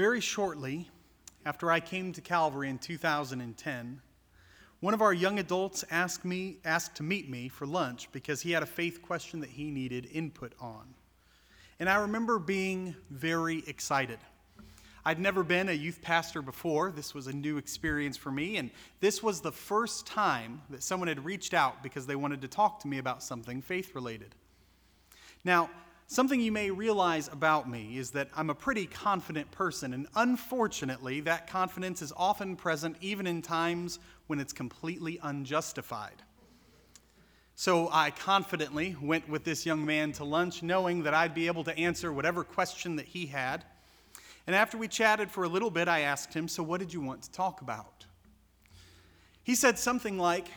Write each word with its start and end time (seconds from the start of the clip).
Very 0.00 0.22
shortly 0.22 0.88
after 1.44 1.70
I 1.70 1.78
came 1.78 2.14
to 2.14 2.22
Calvary 2.22 2.70
in 2.70 2.78
2010, 2.78 4.00
one 4.80 4.94
of 4.94 5.02
our 5.02 5.12
young 5.12 5.38
adults 5.38 5.84
asked 5.90 6.24
me 6.24 6.56
asked 6.64 6.94
to 6.94 7.02
meet 7.02 7.28
me 7.28 7.50
for 7.50 7.66
lunch 7.66 8.10
because 8.10 8.40
he 8.40 8.52
had 8.52 8.62
a 8.62 8.66
faith 8.66 9.02
question 9.02 9.40
that 9.40 9.50
he 9.50 9.70
needed 9.70 10.08
input 10.10 10.54
on. 10.58 10.94
And 11.78 11.86
I 11.86 11.96
remember 11.96 12.38
being 12.38 12.96
very 13.10 13.62
excited. 13.66 14.16
I'd 15.04 15.20
never 15.20 15.42
been 15.42 15.68
a 15.68 15.72
youth 15.72 16.00
pastor 16.00 16.40
before. 16.40 16.90
This 16.90 17.14
was 17.14 17.26
a 17.26 17.34
new 17.34 17.58
experience 17.58 18.16
for 18.16 18.30
me, 18.30 18.56
and 18.56 18.70
this 19.00 19.22
was 19.22 19.42
the 19.42 19.52
first 19.52 20.06
time 20.06 20.62
that 20.70 20.82
someone 20.82 21.08
had 21.08 21.26
reached 21.26 21.52
out 21.52 21.82
because 21.82 22.06
they 22.06 22.16
wanted 22.16 22.40
to 22.40 22.48
talk 22.48 22.80
to 22.80 22.88
me 22.88 22.96
about 22.96 23.22
something 23.22 23.60
faith 23.60 23.94
related. 23.94 24.34
Now, 25.44 25.68
something 26.10 26.40
you 26.40 26.50
may 26.50 26.72
realize 26.72 27.28
about 27.28 27.70
me 27.70 27.96
is 27.96 28.10
that 28.10 28.28
I'm 28.36 28.50
a 28.50 28.54
pretty 28.54 28.86
confident 28.86 29.48
person, 29.52 29.94
and 29.94 30.08
unfortunately, 30.16 31.20
that 31.20 31.46
confidence 31.46 32.02
is 32.02 32.12
often 32.16 32.56
present 32.56 32.96
even 33.00 33.28
in 33.28 33.42
times 33.42 34.00
when 34.26 34.40
it's 34.40 34.52
completely 34.52 35.20
unjustified. 35.22 36.22
So 37.54 37.88
I 37.92 38.10
confidently 38.10 38.96
went 39.00 39.28
with 39.28 39.44
this 39.44 39.64
young 39.64 39.86
man 39.86 40.10
to 40.14 40.24
lunch, 40.24 40.64
knowing 40.64 41.04
that 41.04 41.14
I'd 41.14 41.34
be 41.34 41.46
able 41.46 41.62
to 41.64 41.78
answer 41.78 42.12
whatever 42.12 42.42
question 42.42 42.96
that 42.96 43.06
he 43.06 43.26
had. 43.26 43.64
And 44.48 44.56
after 44.56 44.76
we 44.76 44.88
chatted 44.88 45.30
for 45.30 45.44
a 45.44 45.48
little 45.48 45.70
bit, 45.70 45.86
I 45.86 46.00
asked 46.00 46.34
him, 46.34 46.48
So, 46.48 46.62
what 46.62 46.80
did 46.80 46.92
you 46.92 47.00
want 47.00 47.22
to 47.22 47.30
talk 47.30 47.60
about? 47.60 48.06
He 49.44 49.54
said 49.54 49.78
something 49.78 50.18
like, 50.18 50.48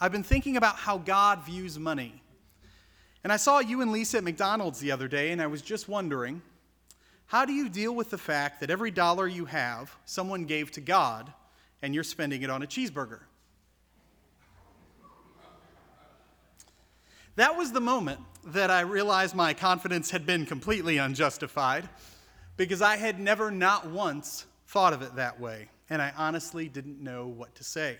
I've 0.00 0.12
been 0.12 0.22
thinking 0.22 0.56
about 0.56 0.76
how 0.76 0.96
God 0.96 1.44
views 1.44 1.78
money. 1.78 2.22
And 3.22 3.32
I 3.32 3.36
saw 3.36 3.58
you 3.58 3.82
and 3.82 3.92
Lisa 3.92 4.18
at 4.18 4.24
McDonald's 4.24 4.80
the 4.80 4.92
other 4.92 5.08
day, 5.08 5.30
and 5.30 5.42
I 5.42 5.46
was 5.46 5.62
just 5.62 5.88
wondering, 5.88 6.42
how 7.26 7.44
do 7.44 7.52
you 7.52 7.68
deal 7.68 7.94
with 7.94 8.10
the 8.10 8.18
fact 8.18 8.60
that 8.60 8.70
every 8.70 8.90
dollar 8.90 9.28
you 9.28 9.44
have, 9.44 9.94
someone 10.04 10.46
gave 10.46 10.70
to 10.72 10.80
God, 10.80 11.32
and 11.82 11.94
you're 11.94 12.02
spending 12.02 12.42
it 12.42 12.50
on 12.50 12.62
a 12.62 12.66
cheeseburger? 12.66 13.20
That 17.36 17.56
was 17.56 17.72
the 17.72 17.80
moment 17.80 18.20
that 18.46 18.70
I 18.70 18.80
realized 18.80 19.34
my 19.34 19.54
confidence 19.54 20.10
had 20.10 20.26
been 20.26 20.46
completely 20.46 20.98
unjustified 20.98 21.88
because 22.56 22.82
I 22.82 22.96
had 22.96 23.20
never, 23.20 23.50
not 23.50 23.86
once, 23.86 24.46
thought 24.66 24.92
of 24.92 25.02
it 25.02 25.16
that 25.16 25.40
way, 25.40 25.68
and 25.88 26.02
I 26.02 26.12
honestly 26.16 26.68
didn't 26.68 27.00
know 27.00 27.26
what 27.26 27.54
to 27.56 27.64
say. 27.64 27.98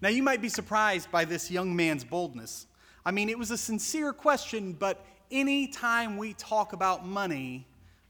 Now, 0.00 0.08
you 0.08 0.22
might 0.22 0.40
be 0.40 0.48
surprised 0.48 1.10
by 1.10 1.24
this 1.24 1.50
young 1.50 1.74
man's 1.74 2.04
boldness. 2.04 2.66
I 3.06 3.12
mean, 3.12 3.28
it 3.28 3.38
was 3.38 3.52
a 3.52 3.56
sincere 3.56 4.12
question, 4.12 4.72
but 4.72 5.06
any 5.30 5.68
time 5.68 6.16
we 6.16 6.32
talk 6.32 6.72
about 6.72 7.06
money 7.06 7.64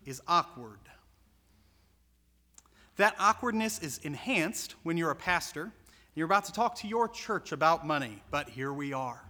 is 0.06 0.22
awkward. 0.26 0.78
That 2.96 3.14
awkwardness 3.18 3.78
is 3.80 3.98
enhanced 3.98 4.74
when 4.84 4.96
you're 4.96 5.10
a 5.10 5.16
pastor 5.16 5.64
and 5.64 5.72
you're 6.14 6.24
about 6.24 6.46
to 6.46 6.52
talk 6.52 6.76
to 6.76 6.88
your 6.88 7.08
church 7.08 7.52
about 7.52 7.86
money, 7.86 8.22
but 8.30 8.48
here 8.48 8.72
we 8.72 8.94
are. 8.94 9.22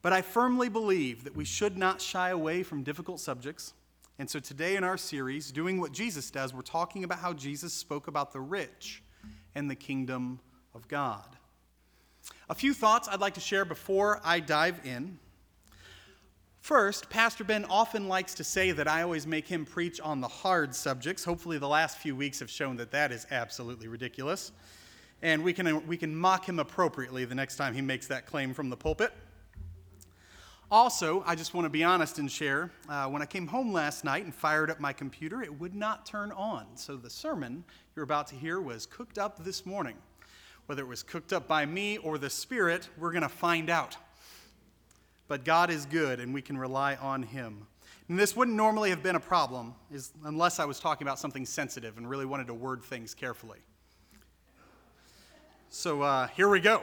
But 0.00 0.12
I 0.12 0.22
firmly 0.22 0.68
believe 0.68 1.24
that 1.24 1.34
we 1.34 1.44
should 1.44 1.76
not 1.76 2.00
shy 2.00 2.30
away 2.30 2.62
from 2.62 2.84
difficult 2.84 3.18
subjects. 3.18 3.74
And 4.20 4.30
so 4.30 4.38
today 4.38 4.76
in 4.76 4.84
our 4.84 4.96
series, 4.96 5.50
Doing 5.50 5.80
What 5.80 5.90
Jesus 5.90 6.30
Does, 6.30 6.54
we're 6.54 6.62
talking 6.62 7.02
about 7.02 7.18
how 7.18 7.32
Jesus 7.32 7.72
spoke 7.72 8.06
about 8.06 8.32
the 8.32 8.40
rich 8.40 9.02
and 9.56 9.68
the 9.68 9.74
kingdom 9.74 10.38
of 10.72 10.86
God. 10.86 11.36
A 12.48 12.54
few 12.54 12.74
thoughts 12.74 13.08
I'd 13.08 13.20
like 13.20 13.34
to 13.34 13.40
share 13.40 13.64
before 13.64 14.20
I 14.24 14.40
dive 14.40 14.80
in. 14.84 15.18
First, 16.60 17.08
Pastor 17.08 17.42
Ben 17.42 17.64
often 17.64 18.08
likes 18.08 18.34
to 18.34 18.44
say 18.44 18.72
that 18.72 18.86
I 18.86 19.02
always 19.02 19.26
make 19.26 19.46
him 19.46 19.64
preach 19.64 20.00
on 20.00 20.20
the 20.20 20.28
hard 20.28 20.74
subjects. 20.74 21.24
Hopefully, 21.24 21.58
the 21.58 21.68
last 21.68 21.98
few 21.98 22.14
weeks 22.14 22.40
have 22.40 22.50
shown 22.50 22.76
that 22.76 22.90
that 22.90 23.12
is 23.12 23.26
absolutely 23.30 23.88
ridiculous. 23.88 24.52
And 25.22 25.42
we 25.42 25.52
can, 25.52 25.86
we 25.86 25.96
can 25.96 26.14
mock 26.14 26.48
him 26.48 26.58
appropriately 26.58 27.24
the 27.24 27.34
next 27.34 27.56
time 27.56 27.74
he 27.74 27.80
makes 27.80 28.06
that 28.08 28.26
claim 28.26 28.52
from 28.52 28.68
the 28.68 28.76
pulpit. 28.76 29.12
Also, 30.70 31.24
I 31.26 31.34
just 31.34 31.52
want 31.52 31.64
to 31.64 31.70
be 31.70 31.82
honest 31.82 32.18
and 32.18 32.30
share 32.30 32.70
uh, 32.88 33.06
when 33.08 33.22
I 33.22 33.26
came 33.26 33.46
home 33.48 33.72
last 33.72 34.04
night 34.04 34.24
and 34.24 34.32
fired 34.32 34.70
up 34.70 34.78
my 34.78 34.92
computer, 34.92 35.42
it 35.42 35.58
would 35.58 35.74
not 35.74 36.06
turn 36.06 36.30
on. 36.30 36.66
So 36.76 36.96
the 36.96 37.10
sermon 37.10 37.64
you're 37.96 38.04
about 38.04 38.28
to 38.28 38.36
hear 38.36 38.60
was 38.60 38.86
cooked 38.86 39.18
up 39.18 39.42
this 39.44 39.66
morning. 39.66 39.96
Whether 40.70 40.82
it 40.82 40.88
was 40.88 41.02
cooked 41.02 41.32
up 41.32 41.48
by 41.48 41.66
me 41.66 41.98
or 41.98 42.16
the 42.16 42.30
Spirit, 42.30 42.88
we're 42.96 43.10
going 43.10 43.24
to 43.24 43.28
find 43.28 43.68
out. 43.68 43.96
But 45.26 45.44
God 45.44 45.68
is 45.68 45.84
good 45.84 46.20
and 46.20 46.32
we 46.32 46.42
can 46.42 46.56
rely 46.56 46.94
on 46.94 47.24
Him. 47.24 47.66
And 48.08 48.16
this 48.16 48.36
wouldn't 48.36 48.56
normally 48.56 48.90
have 48.90 49.02
been 49.02 49.16
a 49.16 49.20
problem 49.20 49.74
is, 49.92 50.12
unless 50.22 50.60
I 50.60 50.66
was 50.66 50.78
talking 50.78 51.04
about 51.04 51.18
something 51.18 51.44
sensitive 51.44 51.98
and 51.98 52.08
really 52.08 52.24
wanted 52.24 52.46
to 52.46 52.54
word 52.54 52.84
things 52.84 53.16
carefully. 53.16 53.58
So 55.70 56.02
uh, 56.02 56.28
here 56.28 56.48
we 56.48 56.60
go. 56.60 56.82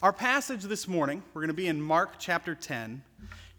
Our 0.00 0.14
passage 0.14 0.62
this 0.62 0.88
morning, 0.88 1.22
we're 1.34 1.42
going 1.42 1.48
to 1.48 1.52
be 1.52 1.66
in 1.66 1.78
Mark 1.82 2.12
chapter 2.18 2.54
10, 2.54 3.02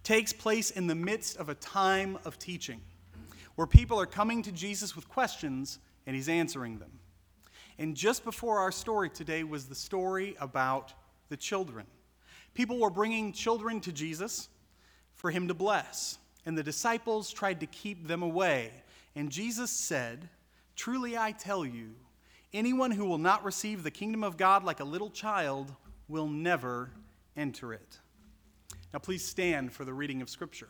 takes 0.02 0.34
place 0.34 0.72
in 0.72 0.88
the 0.88 0.96
midst 0.96 1.38
of 1.38 1.50
a 1.50 1.54
time 1.54 2.18
of 2.26 2.40
teaching 2.40 2.82
where 3.54 3.68
people 3.68 4.02
are 4.02 4.08
coming 4.08 4.42
to 4.42 4.52
Jesus 4.52 4.96
with 4.96 5.08
questions 5.08 5.78
and 6.08 6.16
he's 6.16 6.28
answering 6.28 6.80
them. 6.80 6.90
And 7.82 7.96
just 7.96 8.24
before 8.24 8.60
our 8.60 8.72
story 8.72 9.10
today 9.10 9.44
was 9.44 9.66
the 9.66 9.74
story 9.74 10.36
about 10.40 10.94
the 11.30 11.36
children. 11.36 11.88
People 12.54 12.78
were 12.78 12.92
bringing 12.92 13.34
children 13.34 13.82
to 13.82 13.92
Jesus 13.92 14.50
for 15.16 15.32
him 15.32 15.48
to 15.48 15.56
bless, 15.56 16.20
and 16.46 16.56
the 16.56 16.62
disciples 16.62 17.34
tried 17.34 17.60
to 17.62 17.66
keep 17.66 18.08
them 18.08 18.22
away. 18.22 18.70
And 19.16 19.32
Jesus 19.32 19.72
said, 19.72 20.30
Truly 20.76 21.18
I 21.18 21.32
tell 21.32 21.66
you, 21.66 21.96
anyone 22.54 22.92
who 22.92 23.06
will 23.06 23.18
not 23.18 23.44
receive 23.44 23.82
the 23.82 23.90
kingdom 23.90 24.24
of 24.24 24.38
God 24.38 24.64
like 24.64 24.80
a 24.80 24.84
little 24.84 25.10
child 25.10 25.74
will 26.08 26.28
never 26.28 26.92
enter 27.36 27.74
it. 27.74 27.98
Now, 28.94 29.00
please 29.00 29.26
stand 29.26 29.74
for 29.74 29.86
the 29.86 29.94
reading 29.94 30.22
of 30.22 30.30
Scripture. 30.30 30.70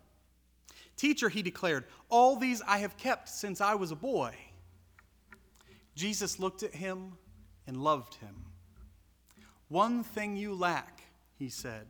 Teacher, 0.97 1.29
he 1.29 1.41
declared, 1.41 1.85
all 2.09 2.35
these 2.35 2.61
I 2.67 2.79
have 2.79 2.97
kept 2.97 3.29
since 3.29 3.61
I 3.61 3.75
was 3.75 3.91
a 3.91 3.95
boy. 3.95 4.33
Jesus 5.95 6.39
looked 6.39 6.63
at 6.63 6.75
him 6.75 7.13
and 7.67 7.77
loved 7.77 8.15
him. 8.15 8.35
One 9.67 10.03
thing 10.03 10.35
you 10.35 10.53
lack, 10.53 11.03
he 11.37 11.49
said. 11.49 11.87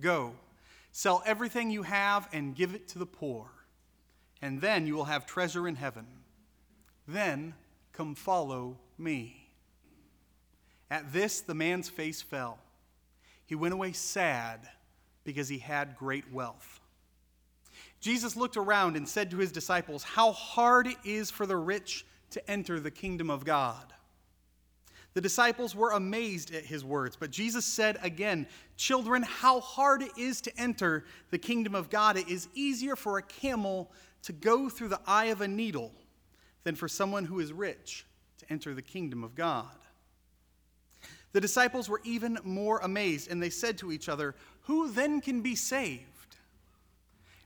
Go, 0.00 0.34
sell 0.92 1.22
everything 1.26 1.70
you 1.70 1.82
have 1.82 2.28
and 2.32 2.54
give 2.54 2.74
it 2.74 2.88
to 2.88 2.98
the 2.98 3.06
poor 3.06 3.50
and 4.42 4.60
then 4.60 4.86
you 4.86 4.94
will 4.94 5.04
have 5.04 5.26
treasure 5.26 5.66
in 5.66 5.76
heaven. 5.76 6.06
Then 7.06 7.54
come 7.92 8.14
follow 8.14 8.78
me. 8.98 9.48
At 10.90 11.12
this, 11.12 11.40
the 11.40 11.54
man's 11.54 11.88
face 11.88 12.22
fell. 12.22 12.58
He 13.44 13.54
went 13.54 13.74
away 13.74 13.92
sad 13.92 14.68
because 15.24 15.48
he 15.48 15.58
had 15.58 15.96
great 15.96 16.32
wealth. 16.32 16.80
Jesus 18.00 18.36
looked 18.36 18.56
around 18.56 18.96
and 18.96 19.08
said 19.08 19.30
to 19.30 19.38
his 19.38 19.52
disciples, 19.52 20.02
How 20.02 20.32
hard 20.32 20.86
it 20.86 20.98
is 21.04 21.30
for 21.30 21.46
the 21.46 21.56
rich 21.56 22.04
to 22.30 22.50
enter 22.50 22.78
the 22.78 22.90
kingdom 22.90 23.30
of 23.30 23.44
God. 23.44 23.92
The 25.14 25.22
disciples 25.22 25.74
were 25.74 25.92
amazed 25.92 26.54
at 26.54 26.66
his 26.66 26.84
words, 26.84 27.16
but 27.16 27.30
Jesus 27.30 27.64
said 27.64 27.98
again, 28.02 28.46
Children, 28.76 29.22
how 29.22 29.60
hard 29.60 30.02
it 30.02 30.10
is 30.18 30.42
to 30.42 30.60
enter 30.60 31.06
the 31.30 31.38
kingdom 31.38 31.74
of 31.74 31.88
God. 31.88 32.18
It 32.18 32.28
is 32.28 32.48
easier 32.54 32.96
for 32.96 33.16
a 33.16 33.22
camel 33.22 33.90
to 34.24 34.32
go 34.32 34.68
through 34.68 34.88
the 34.88 35.00
eye 35.06 35.26
of 35.26 35.40
a 35.40 35.48
needle 35.48 35.92
than 36.64 36.74
for 36.74 36.88
someone 36.88 37.24
who 37.24 37.40
is 37.40 37.52
rich 37.52 38.04
to 38.38 38.52
enter 38.52 38.74
the 38.74 38.82
kingdom 38.82 39.24
of 39.24 39.34
God. 39.34 39.64
The 41.32 41.40
disciples 41.40 41.88
were 41.88 42.00
even 42.04 42.38
more 42.44 42.78
amazed, 42.80 43.30
and 43.30 43.42
they 43.42 43.50
said 43.50 43.78
to 43.78 43.92
each 43.92 44.08
other, 44.08 44.34
Who 44.62 44.90
then 44.90 45.20
can 45.20 45.40
be 45.40 45.54
saved? 45.54 46.15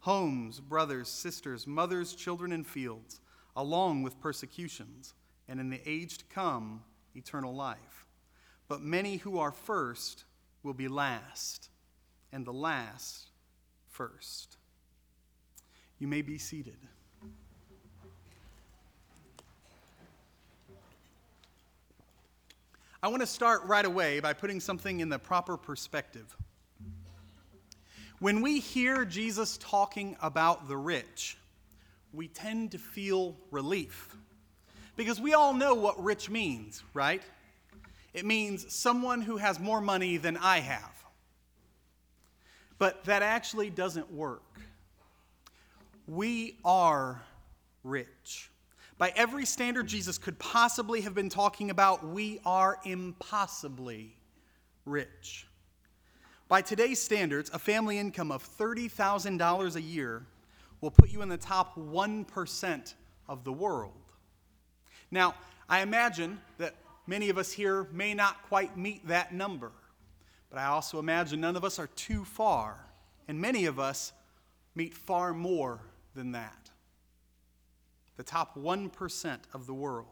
homes, 0.00 0.60
brothers, 0.60 1.08
sisters, 1.08 1.66
mothers, 1.66 2.14
children, 2.14 2.52
and 2.52 2.66
fields, 2.66 3.20
along 3.56 4.02
with 4.02 4.20
persecutions, 4.20 5.14
and 5.48 5.60
in 5.60 5.70
the 5.70 5.80
age 5.86 6.18
to 6.18 6.24
come, 6.26 6.82
eternal 7.14 7.54
life. 7.54 8.06
But 8.68 8.80
many 8.80 9.16
who 9.16 9.38
are 9.38 9.52
first 9.52 10.24
will 10.62 10.74
be 10.74 10.88
last, 10.88 11.70
and 12.32 12.44
the 12.44 12.52
last 12.52 13.28
first. 13.88 14.56
You 15.98 16.06
may 16.06 16.22
be 16.22 16.38
seated. 16.38 16.76
I 23.02 23.08
want 23.08 23.20
to 23.20 23.26
start 23.26 23.64
right 23.64 23.84
away 23.84 24.18
by 24.18 24.32
putting 24.32 24.58
something 24.58 25.00
in 25.00 25.08
the 25.08 25.18
proper 25.18 25.56
perspective. 25.56 26.36
When 28.20 28.42
we 28.42 28.58
hear 28.58 29.04
Jesus 29.04 29.58
talking 29.58 30.16
about 30.20 30.66
the 30.66 30.76
rich, 30.76 31.38
we 32.12 32.26
tend 32.26 32.72
to 32.72 32.78
feel 32.78 33.36
relief 33.52 34.16
because 34.96 35.20
we 35.20 35.34
all 35.34 35.54
know 35.54 35.74
what 35.74 36.02
rich 36.02 36.28
means, 36.28 36.82
right? 36.94 37.22
It 38.12 38.24
means 38.24 38.74
someone 38.74 39.20
who 39.20 39.36
has 39.36 39.60
more 39.60 39.80
money 39.80 40.16
than 40.16 40.36
I 40.36 40.58
have. 40.58 41.04
But 42.78 43.04
that 43.04 43.22
actually 43.22 43.70
doesn't 43.70 44.12
work. 44.12 44.42
We 46.08 46.56
are 46.64 47.22
rich. 47.84 48.50
By 48.98 49.12
every 49.14 49.46
standard 49.46 49.86
Jesus 49.86 50.18
could 50.18 50.38
possibly 50.40 51.02
have 51.02 51.14
been 51.14 51.28
talking 51.28 51.70
about, 51.70 52.04
we 52.04 52.40
are 52.44 52.78
impossibly 52.84 54.16
rich. 54.84 55.47
By 56.48 56.62
today's 56.62 56.98
standards, 56.98 57.50
a 57.52 57.58
family 57.58 57.98
income 57.98 58.32
of 58.32 58.42
$30,000 58.56 59.76
a 59.76 59.82
year 59.82 60.24
will 60.80 60.90
put 60.90 61.12
you 61.12 61.20
in 61.20 61.28
the 61.28 61.36
top 61.36 61.76
1% 61.76 62.94
of 63.28 63.44
the 63.44 63.52
world. 63.52 63.92
Now, 65.10 65.34
I 65.68 65.82
imagine 65.82 66.40
that 66.56 66.74
many 67.06 67.28
of 67.28 67.36
us 67.36 67.52
here 67.52 67.86
may 67.92 68.14
not 68.14 68.42
quite 68.48 68.78
meet 68.78 69.06
that 69.08 69.34
number, 69.34 69.72
but 70.48 70.58
I 70.58 70.66
also 70.66 70.98
imagine 70.98 71.38
none 71.38 71.54
of 71.54 71.64
us 71.64 71.78
are 71.78 71.88
too 71.88 72.24
far, 72.24 72.78
and 73.26 73.38
many 73.38 73.66
of 73.66 73.78
us 73.78 74.14
meet 74.74 74.94
far 74.94 75.34
more 75.34 75.80
than 76.14 76.32
that. 76.32 76.70
The 78.16 78.22
top 78.22 78.56
1% 78.56 79.38
of 79.52 79.66
the 79.66 79.74
world. 79.74 80.06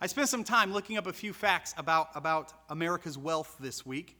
I 0.00 0.06
spent 0.06 0.28
some 0.28 0.44
time 0.44 0.72
looking 0.72 0.96
up 0.96 1.08
a 1.08 1.12
few 1.12 1.32
facts 1.32 1.74
about, 1.76 2.10
about 2.14 2.52
America's 2.68 3.18
wealth 3.18 3.56
this 3.58 3.84
week. 3.84 4.16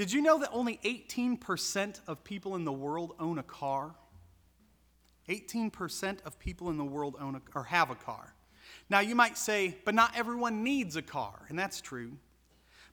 Did 0.00 0.14
you 0.14 0.22
know 0.22 0.38
that 0.38 0.48
only 0.50 0.80
18% 0.82 2.00
of 2.06 2.24
people 2.24 2.56
in 2.56 2.64
the 2.64 2.72
world 2.72 3.12
own 3.20 3.38
a 3.38 3.42
car? 3.42 3.94
18% 5.28 6.22
of 6.24 6.38
people 6.38 6.70
in 6.70 6.78
the 6.78 6.84
world 6.86 7.16
own 7.20 7.34
a, 7.34 7.42
or 7.54 7.64
have 7.64 7.90
a 7.90 7.94
car. 7.94 8.32
Now 8.88 9.00
you 9.00 9.14
might 9.14 9.36
say, 9.36 9.76
but 9.84 9.94
not 9.94 10.16
everyone 10.16 10.64
needs 10.64 10.96
a 10.96 11.02
car, 11.02 11.42
and 11.50 11.58
that's 11.58 11.82
true. 11.82 12.12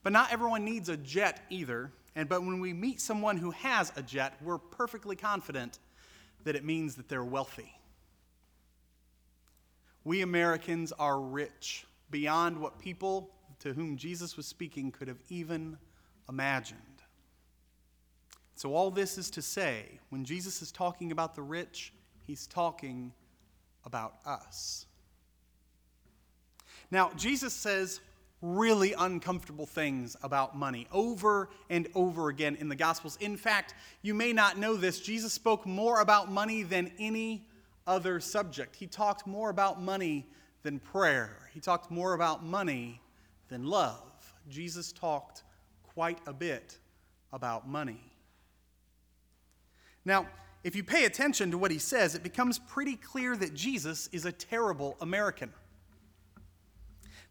But 0.03 0.11
not 0.11 0.33
everyone 0.33 0.65
needs 0.65 0.89
a 0.89 0.97
jet 0.97 1.45
either. 1.49 1.93
And 2.13 2.27
but 2.27 2.41
when 2.41 2.59
we 2.59 2.73
meet 2.73 2.99
someone 2.99 3.37
who 3.37 3.51
has 3.51 3.93
a 3.95 4.03
jet, 4.03 4.33
we're 4.41 4.57
perfectly 4.57 5.15
confident 5.15 5.79
that 6.43 6.57
it 6.57 6.65
means 6.65 6.95
that 6.95 7.07
they're 7.07 7.23
wealthy. 7.23 7.71
We 10.03 10.23
Americans 10.23 10.91
are 10.91 11.21
rich 11.21 11.85
beyond 12.11 12.59
what 12.59 12.79
people 12.79 13.29
to 13.59 13.71
whom 13.71 13.95
Jesus 13.95 14.35
was 14.35 14.45
speaking 14.45 14.91
could 14.91 15.07
have 15.07 15.21
even 15.29 15.77
imagined. 16.27 16.81
So, 18.57 18.73
all 18.73 18.89
this 18.89 19.19
is 19.19 19.29
to 19.31 19.41
say, 19.43 19.85
when 20.09 20.25
Jesus 20.25 20.63
is 20.63 20.71
talking 20.71 21.11
about 21.11 21.35
the 21.35 21.43
rich, 21.43 21.93
he's 22.25 22.47
talking 22.47 23.13
about 23.85 24.15
us. 24.25 24.87
Now, 26.89 27.11
Jesus 27.15 27.53
says 27.53 27.99
really 28.41 28.93
uncomfortable 28.93 29.67
things 29.67 30.17
about 30.23 30.57
money 30.57 30.87
over 30.91 31.49
and 31.69 31.87
over 31.93 32.29
again 32.29 32.55
in 32.55 32.67
the 32.67 32.75
Gospels. 32.75 33.15
In 33.21 33.37
fact, 33.37 33.75
you 34.01 34.15
may 34.15 34.33
not 34.33 34.57
know 34.57 34.75
this, 34.75 35.01
Jesus 35.01 35.33
spoke 35.33 35.67
more 35.67 36.01
about 36.01 36.31
money 36.31 36.63
than 36.63 36.91
any 36.97 37.45
other 37.85 38.19
subject. 38.19 38.75
He 38.75 38.87
talked 38.87 39.27
more 39.27 39.51
about 39.51 39.83
money 39.83 40.25
than 40.63 40.79
prayer, 40.79 41.47
he 41.53 41.59
talked 41.59 41.91
more 41.91 42.15
about 42.15 42.43
money 42.43 43.01
than 43.49 43.67
love. 43.67 44.33
Jesus 44.49 44.91
talked 44.91 45.43
quite 45.83 46.17
a 46.25 46.33
bit 46.33 46.79
about 47.31 47.69
money. 47.69 48.06
Now, 50.07 50.25
if 50.63 50.73
you 50.73 50.85
pay 50.85 51.03
attention 51.03 51.51
to 51.51 51.57
what 51.57 51.69
he 51.69 51.79
says, 51.79 52.15
it 52.15 52.23
becomes 52.23 52.59
pretty 52.59 52.95
clear 52.95 53.35
that 53.35 53.53
Jesus 53.53 54.07
is 54.13 54.23
a 54.23 54.31
terrible 54.31 54.95
American. 55.01 55.51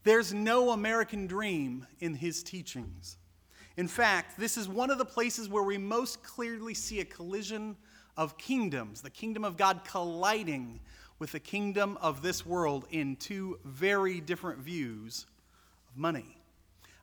There's 0.04 0.34
no 0.34 0.70
American 0.70 1.26
dream 1.26 1.86
in 2.00 2.12
his 2.12 2.42
teachings. 2.42 3.16
In 3.78 3.88
fact, 3.88 4.38
this 4.38 4.58
is 4.58 4.68
one 4.68 4.90
of 4.90 4.98
the 4.98 5.06
places 5.06 5.48
where 5.48 5.62
we 5.62 5.78
most 5.78 6.22
clearly 6.22 6.74
see 6.74 7.00
a 7.00 7.04
collision 7.06 7.78
of 8.14 8.36
kingdoms, 8.36 9.00
the 9.00 9.08
kingdom 9.08 9.42
of 9.42 9.56
God 9.56 9.80
colliding 9.84 10.78
with 11.18 11.32
the 11.32 11.40
kingdom 11.40 11.96
of 12.02 12.20
this 12.20 12.44
world 12.44 12.84
in 12.90 13.16
two 13.16 13.58
very 13.64 14.20
different 14.20 14.58
views 14.58 15.24
of 15.88 15.96
money. 15.96 16.35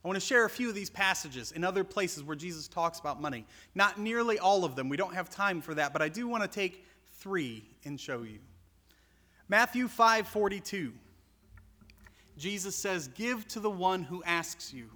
I 0.04 0.08
want 0.08 0.20
to 0.20 0.26
share 0.26 0.44
a 0.44 0.50
few 0.50 0.68
of 0.68 0.74
these 0.74 0.90
passages 0.90 1.52
in 1.52 1.64
other 1.64 1.82
places 1.82 2.22
where 2.22 2.36
Jesus 2.36 2.68
talks 2.68 3.00
about 3.00 3.22
money. 3.22 3.46
Not 3.74 3.98
nearly 3.98 4.38
all 4.38 4.64
of 4.64 4.76
them, 4.76 4.90
we 4.90 4.98
don't 4.98 5.14
have 5.14 5.30
time 5.30 5.62
for 5.62 5.74
that, 5.74 5.94
but 5.94 6.02
I 6.02 6.10
do 6.10 6.28
want 6.28 6.42
to 6.42 6.48
take 6.48 6.84
three 7.18 7.64
and 7.84 7.98
show 7.98 8.22
you. 8.22 8.38
Matthew 9.48 9.88
5 9.88 10.28
42. 10.28 10.92
Jesus 12.36 12.76
says, 12.76 13.08
Give 13.08 13.46
to 13.48 13.60
the 13.60 13.70
one 13.70 14.02
who 14.02 14.22
asks 14.24 14.74
you. 14.74 14.90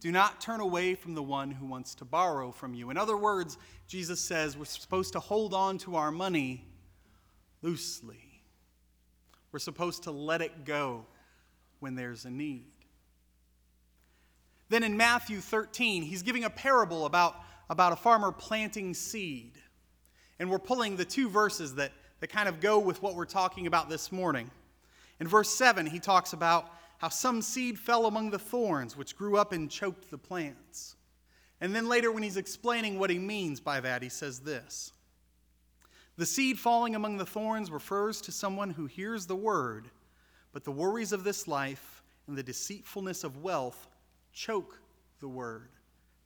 Do 0.00 0.10
not 0.10 0.40
turn 0.40 0.60
away 0.60 0.96
from 0.96 1.14
the 1.14 1.22
one 1.22 1.52
who 1.52 1.64
wants 1.64 1.94
to 1.96 2.04
borrow 2.04 2.50
from 2.50 2.74
you. 2.74 2.90
In 2.90 2.96
other 2.96 3.16
words, 3.16 3.56
Jesus 3.86 4.20
says 4.20 4.56
we're 4.56 4.64
supposed 4.64 5.12
to 5.12 5.20
hold 5.20 5.54
on 5.54 5.78
to 5.78 5.94
our 5.94 6.10
money 6.10 6.66
loosely. 7.62 8.42
We're 9.52 9.60
supposed 9.60 10.02
to 10.02 10.10
let 10.10 10.42
it 10.42 10.64
go 10.64 11.06
when 11.78 11.94
there's 11.94 12.24
a 12.24 12.30
need. 12.30 12.71
Then 14.72 14.84
in 14.84 14.96
Matthew 14.96 15.40
13, 15.40 16.02
he's 16.02 16.22
giving 16.22 16.44
a 16.44 16.50
parable 16.50 17.04
about, 17.04 17.36
about 17.68 17.92
a 17.92 17.96
farmer 17.96 18.32
planting 18.32 18.94
seed. 18.94 19.58
And 20.38 20.50
we're 20.50 20.58
pulling 20.58 20.96
the 20.96 21.04
two 21.04 21.28
verses 21.28 21.74
that, 21.74 21.92
that 22.20 22.28
kind 22.28 22.48
of 22.48 22.58
go 22.58 22.78
with 22.78 23.02
what 23.02 23.14
we're 23.14 23.26
talking 23.26 23.66
about 23.66 23.90
this 23.90 24.10
morning. 24.10 24.50
In 25.20 25.28
verse 25.28 25.50
7, 25.50 25.84
he 25.84 25.98
talks 25.98 26.32
about 26.32 26.70
how 26.96 27.10
some 27.10 27.42
seed 27.42 27.78
fell 27.78 28.06
among 28.06 28.30
the 28.30 28.38
thorns, 28.38 28.96
which 28.96 29.14
grew 29.14 29.36
up 29.36 29.52
and 29.52 29.70
choked 29.70 30.10
the 30.10 30.16
plants. 30.16 30.96
And 31.60 31.76
then 31.76 31.86
later, 31.86 32.10
when 32.10 32.22
he's 32.22 32.38
explaining 32.38 32.98
what 32.98 33.10
he 33.10 33.18
means 33.18 33.60
by 33.60 33.78
that, 33.80 34.02
he 34.02 34.08
says 34.08 34.40
this 34.40 34.94
The 36.16 36.24
seed 36.24 36.58
falling 36.58 36.94
among 36.94 37.18
the 37.18 37.26
thorns 37.26 37.70
refers 37.70 38.22
to 38.22 38.32
someone 38.32 38.70
who 38.70 38.86
hears 38.86 39.26
the 39.26 39.36
word, 39.36 39.90
but 40.50 40.64
the 40.64 40.72
worries 40.72 41.12
of 41.12 41.24
this 41.24 41.46
life 41.46 42.02
and 42.26 42.38
the 42.38 42.42
deceitfulness 42.42 43.22
of 43.22 43.42
wealth 43.42 43.88
choke 44.32 44.80
the 45.20 45.28
word, 45.28 45.70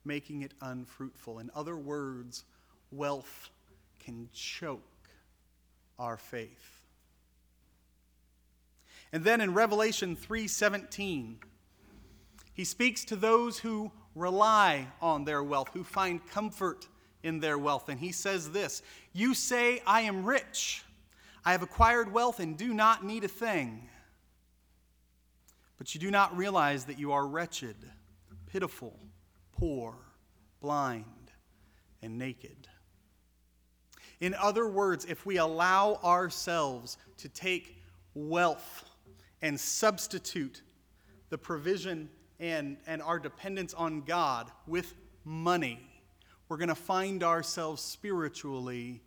making 0.05 0.41
it 0.41 0.53
unfruitful. 0.61 1.39
In 1.39 1.51
other 1.55 1.75
words, 1.75 2.45
wealth 2.91 3.49
can 3.99 4.29
choke 4.33 4.81
our 5.99 6.17
faith. 6.17 6.83
And 9.11 9.23
then 9.23 9.41
in 9.41 9.53
Revelation 9.53 10.15
3:17, 10.15 11.37
he 12.53 12.63
speaks 12.63 13.05
to 13.05 13.15
those 13.15 13.59
who 13.59 13.91
rely 14.15 14.87
on 15.01 15.25
their 15.25 15.43
wealth, 15.43 15.69
who 15.73 15.83
find 15.83 16.25
comfort 16.27 16.87
in 17.23 17.39
their 17.39 17.57
wealth. 17.57 17.89
And 17.89 17.99
he 17.99 18.11
says 18.11 18.51
this 18.51 18.81
You 19.13 19.33
say, 19.33 19.81
I 19.85 20.01
am 20.01 20.25
rich. 20.25 20.83
I 21.45 21.51
have 21.51 21.61
acquired 21.61 22.11
wealth 22.11 22.39
and 22.39 22.57
do 22.57 22.73
not 22.73 23.05
need 23.05 23.23
a 23.23 23.29
thing. 23.29 23.87
But 25.77 25.93
you 25.93 26.01
do 26.01 26.11
not 26.11 26.35
realize 26.35 26.85
that 26.85 26.99
you 26.99 27.11
are 27.11 27.25
wretched, 27.25 27.75
pitiful, 28.57 28.97
poor, 29.51 29.93
blind, 30.61 31.31
and 32.01 32.17
naked. 32.17 32.67
In 34.19 34.33
other 34.33 34.67
words, 34.67 35.05
if 35.05 35.27
we 35.27 35.37
allow 35.37 35.99
ourselves 36.03 36.97
to 37.17 37.29
take 37.29 37.77
wealth 38.15 38.83
and 39.43 39.59
substitute 39.59 40.63
the 41.29 41.37
provision 41.37 42.09
and, 42.39 42.77
and 42.87 42.99
our 43.03 43.19
dependence 43.19 43.75
on 43.75 44.01
God 44.01 44.49
with 44.65 44.95
money, 45.23 45.79
we're 46.49 46.57
going 46.57 46.67
to 46.69 46.73
find 46.73 47.23
ourselves 47.23 47.83
spiritually 47.83 49.03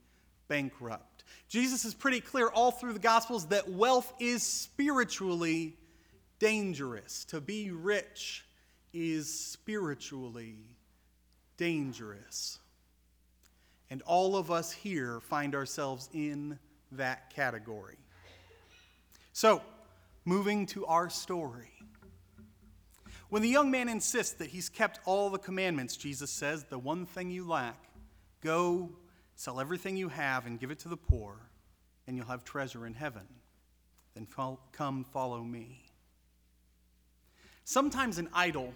bankrupt. 0.47 1.25
Jesus 1.49 1.85
is 1.85 1.93
pretty 1.93 2.21
clear 2.21 2.47
all 2.47 2.71
through 2.71 2.93
the 2.93 3.01
Gospels 3.01 3.47
that 3.47 3.69
wealth 3.69 4.15
is 4.21 4.45
spiritually 4.45 5.77
dangerous. 6.39 7.25
To 7.25 7.41
be 7.41 7.73
rich 7.73 8.45
is 8.93 9.33
spiritually 9.33 10.57
dangerous. 11.57 12.59
And 13.91 14.03
all 14.03 14.37
of 14.37 14.51
us 14.51 14.73
here 14.73 15.21
find 15.21 15.55
ourselves 15.55 16.09
in 16.13 16.59
that 16.93 17.31
category. 17.31 17.99
So, 19.33 19.63
moving 20.25 20.67
to 20.67 20.87
our 20.87 21.11
story. 21.11 21.71
When 23.31 23.43
the 23.43 23.49
young 23.49 23.71
man 23.71 23.89
insists 23.89 24.35
that 24.35 24.51
he's 24.51 24.69
kept 24.69 25.01
all 25.05 25.31
the 25.31 25.39
commandments, 25.39 25.97
Jesus 25.97 26.31
says, 26.31 26.65
The 26.65 26.79
one 26.79 27.07
thing 27.07 27.31
you 27.31 27.47
lack, 27.47 27.77
go 28.43 28.91
sell 29.37 29.61
everything 29.61 29.97
you 29.97 30.09
have 30.09 30.47
and 30.47 30.59
give 30.59 30.71
it 30.71 30.81
to 30.81 30.89
the 30.89 30.97
poor, 30.97 31.37
and 32.07 32.17
you'll 32.17 32.27
have 32.27 32.45
treasure 32.45 32.87
in 32.87 32.95
heaven. 32.95 33.27
Then 34.15 34.27
come 34.73 35.05
follow 35.05 35.43
me. 35.43 35.90
Sometimes 37.71 38.19
an 38.19 38.29
idol 38.35 38.75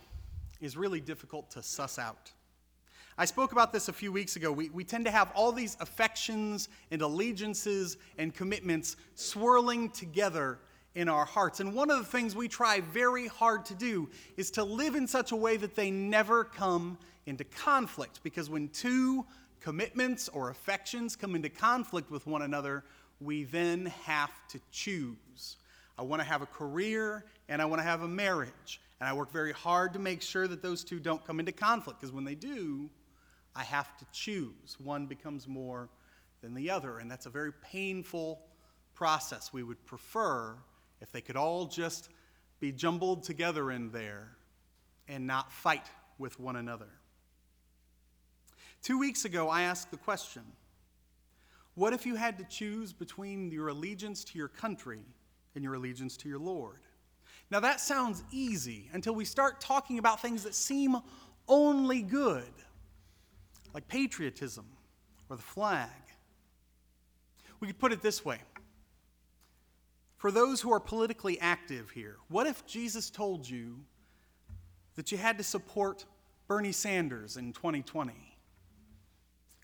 is 0.61 0.77
really 0.77 1.01
difficult 1.01 1.51
to 1.51 1.65
suss 1.65 1.99
out. 1.99 2.31
I 3.19 3.25
spoke 3.25 3.51
about 3.51 3.73
this 3.73 3.89
a 3.89 3.93
few 3.93 4.13
weeks 4.13 4.37
ago. 4.37 4.53
We, 4.53 4.69
we 4.69 4.85
tend 4.85 5.05
to 5.07 5.11
have 5.11 5.33
all 5.35 5.51
these 5.51 5.77
affections 5.81 6.69
and 6.93 7.03
allegiances 7.03 7.97
and 8.19 8.33
commitments 8.33 8.95
swirling 9.17 9.91
together 9.91 10.61
in 10.95 11.09
our 11.09 11.25
hearts. 11.25 11.59
And 11.59 11.75
one 11.75 11.91
of 11.91 11.99
the 11.99 12.05
things 12.05 12.37
we 12.37 12.47
try 12.47 12.83
very 12.83 13.27
hard 13.27 13.65
to 13.65 13.75
do 13.75 14.09
is 14.37 14.53
to 14.53 14.63
live 14.63 14.95
in 14.95 15.09
such 15.09 15.33
a 15.33 15.37
way 15.37 15.57
that 15.57 15.75
they 15.75 15.91
never 15.91 16.45
come 16.45 16.97
into 17.27 17.43
conflict. 17.43 18.21
Because 18.23 18.49
when 18.49 18.69
two 18.69 19.27
commitments 19.61 20.29
or 20.29 20.51
affections 20.51 21.17
come 21.17 21.35
into 21.35 21.49
conflict 21.49 22.13
with 22.13 22.29
one 22.29 22.43
another, 22.43 22.85
we 23.19 23.43
then 23.43 23.87
have 24.05 24.31
to 24.51 24.61
choose. 24.71 25.57
I 25.99 26.03
want 26.03 26.21
to 26.21 26.29
have 26.29 26.43
a 26.43 26.47
career 26.47 27.25
and 27.49 27.63
I 27.63 27.65
want 27.67 27.81
to 27.81 27.85
have 27.85 28.03
a 28.03 28.09
marriage. 28.09 28.81
And 29.01 29.09
I 29.09 29.13
work 29.13 29.31
very 29.31 29.53
hard 29.53 29.93
to 29.95 29.99
make 29.99 30.23
sure 30.23 30.49
that 30.49 30.63
those 30.63 30.85
two 30.85 30.99
don't 30.99 31.25
come 31.25 31.41
into 31.41 31.53
conflict 31.53 32.01
because 32.01 32.13
when 32.13 32.25
they 32.25 32.35
do, 32.35 32.91
I 33.55 33.63
have 33.65 33.97
to 33.99 34.07
choose. 34.13 34.77
One 34.79 35.07
becomes 35.07 35.47
more 35.47 35.89
than 36.41 36.55
the 36.55 36.71
other. 36.71 36.99
And 36.99 37.11
that's 37.11 37.27
a 37.27 37.31
very 37.31 37.53
painful 37.53 38.41
process. 38.95 39.53
We 39.53 39.63
would 39.63 39.85
prefer 39.85 40.57
if 41.01 41.13
they 41.13 41.21
could 41.21 41.37
all 41.37 41.67
just 41.67 42.09
be 42.61 42.73
jumbled 42.73 43.25
together 43.25 43.71
in 43.71 43.91
there 43.91 44.37
and 45.09 45.27
not 45.27 45.53
fight 45.53 45.87
with 46.19 46.41
one 46.41 46.57
another. 46.57 46.89
Two 48.83 48.99
weeks 48.99 49.25
ago, 49.25 49.49
I 49.49 49.63
asked 49.63 49.91
the 49.91 49.97
question 49.97 50.43
what 51.75 51.93
if 51.93 52.07
you 52.07 52.15
had 52.15 52.39
to 52.39 52.45
choose 52.45 52.93
between 52.93 53.51
your 53.51 53.69
allegiance 53.69 54.23
to 54.25 54.39
your 54.39 54.47
country 54.47 55.01
and 55.55 55.65
your 55.65 55.75
allegiance 55.75 56.17
to 56.19 56.29
your 56.29 56.39
Lord? 56.39 56.81
Now, 57.51 57.61
that 57.61 57.81
sounds 57.81 58.23
easy 58.31 58.89
until 58.93 59.15
we 59.15 59.25
start 59.25 59.61
talking 59.61 59.99
about 59.99 60.21
things 60.21 60.43
that 60.45 60.55
seem 60.55 60.97
only 61.47 62.03
good, 62.03 62.53
like 63.73 63.87
patriotism 63.87 64.67
or 65.29 65.37
the 65.37 65.43
flag. 65.43 65.89
We 67.61 67.67
could 67.67 67.79
put 67.79 67.93
it 67.93 68.03
this 68.03 68.25
way 68.25 68.39
for 70.25 70.31
those 70.31 70.63
who 70.63 70.73
are 70.73 70.81
politically 70.81 71.39
active 71.39 71.91
here, 71.91 72.17
what 72.29 72.47
if 72.47 72.65
Jesus 72.65 73.11
told 73.11 73.47
you 73.47 73.79
that 74.95 75.13
you 75.13 75.19
had 75.19 75.37
to 75.37 75.45
support 75.45 76.07
Bernie 76.49 76.73
Sanders 76.73 77.37
in 77.37 77.53
2020? 77.53 78.15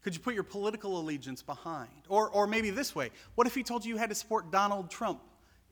Could 0.02 0.14
you 0.14 0.20
put 0.20 0.35
your 0.35 0.42
political 0.42 1.00
allegiance 1.00 1.42
behind? 1.42 1.88
Or, 2.11 2.28
or 2.28 2.47
maybe 2.47 2.68
this 2.68 2.94
way 2.94 3.09
what 3.37 3.47
if 3.47 3.54
he 3.54 3.62
told 3.62 3.87
you 3.87 3.94
you 3.94 3.99
had 3.99 4.11
to 4.11 4.14
support 4.14 4.50
Donald 4.50 4.90
Trump 4.90 5.23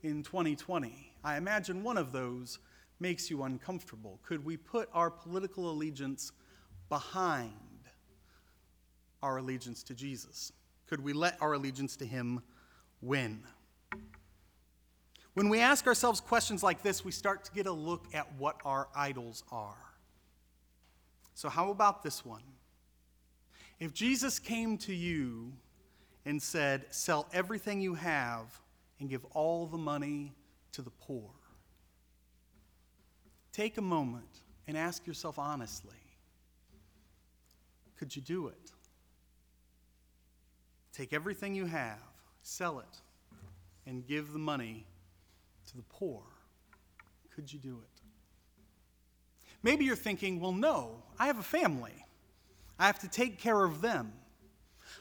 in 0.02 0.22
2020? 0.22 1.12
I 1.24 1.36
imagine 1.36 1.82
one 1.82 1.96
of 1.96 2.12
those 2.12 2.58
makes 3.00 3.30
you 3.30 3.42
uncomfortable. 3.44 4.18
Could 4.22 4.44
we 4.44 4.56
put 4.56 4.88
our 4.92 5.10
political 5.10 5.70
allegiance 5.70 6.32
behind 6.88 7.52
our 9.22 9.38
allegiance 9.38 9.82
to 9.84 9.94
Jesus? 9.94 10.52
Could 10.88 11.02
we 11.02 11.12
let 11.12 11.40
our 11.40 11.52
allegiance 11.52 11.96
to 11.96 12.06
him 12.06 12.42
win? 13.00 13.42
When 15.34 15.48
we 15.48 15.60
ask 15.60 15.86
ourselves 15.86 16.20
questions 16.20 16.62
like 16.62 16.82
this, 16.82 17.04
we 17.04 17.12
start 17.12 17.44
to 17.44 17.52
get 17.52 17.66
a 17.66 17.72
look 17.72 18.06
at 18.12 18.32
what 18.38 18.56
our 18.64 18.88
idols 18.96 19.44
are. 19.52 19.76
So, 21.34 21.48
how 21.48 21.70
about 21.70 22.02
this 22.02 22.24
one? 22.24 22.42
If 23.78 23.94
Jesus 23.94 24.40
came 24.40 24.76
to 24.78 24.92
you 24.92 25.52
and 26.24 26.42
said, 26.42 26.86
Sell 26.90 27.28
everything 27.32 27.80
you 27.80 27.94
have 27.94 28.60
and 29.00 29.08
give 29.08 29.24
all 29.32 29.66
the 29.66 29.78
money 29.78 30.34
to 30.72 30.82
the 30.82 30.90
poor, 30.90 31.30
take 33.52 33.78
a 33.78 33.82
moment 33.82 34.42
and 34.66 34.76
ask 34.76 35.06
yourself 35.06 35.38
honestly 35.38 35.96
could 37.98 38.14
you 38.14 38.22
do 38.22 38.46
it? 38.46 38.72
Take 40.92 41.12
everything 41.12 41.54
you 41.54 41.66
have, 41.66 41.98
sell 42.42 42.78
it, 42.78 43.00
and 43.86 44.06
give 44.06 44.32
the 44.32 44.38
money 44.38 44.86
to 45.66 45.76
the 45.76 45.82
poor. 45.82 46.22
Could 47.34 47.52
you 47.52 47.58
do 47.58 47.80
it? 47.82 48.02
Maybe 49.62 49.84
you're 49.84 49.96
thinking, 49.96 50.40
well, 50.40 50.52
no, 50.52 51.02
I 51.18 51.26
have 51.26 51.38
a 51.38 51.42
family. 51.42 52.04
I 52.78 52.86
have 52.86 53.00
to 53.00 53.08
take 53.08 53.40
care 53.40 53.64
of 53.64 53.80
them. 53.80 54.12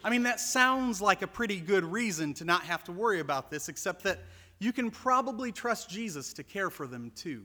I 0.04 0.10
mean, 0.10 0.24
that 0.24 0.40
sounds 0.40 1.02
like 1.02 1.22
a 1.22 1.28
pretty 1.28 1.60
good 1.60 1.84
reason 1.84 2.34
to 2.36 2.46
not 2.46 2.64
have 2.64 2.84
to 2.86 2.92
worry 2.92 3.20
about 3.20 3.50
this, 3.50 3.68
except 3.68 4.04
that 4.04 4.20
you 4.60 4.72
can 4.72 4.90
probably 4.90 5.52
trust 5.52 5.90
Jesus 5.90 6.34
to 6.34 6.44
care 6.44 6.70
for 6.70 6.88
them 6.88 7.12
too. 7.16 7.44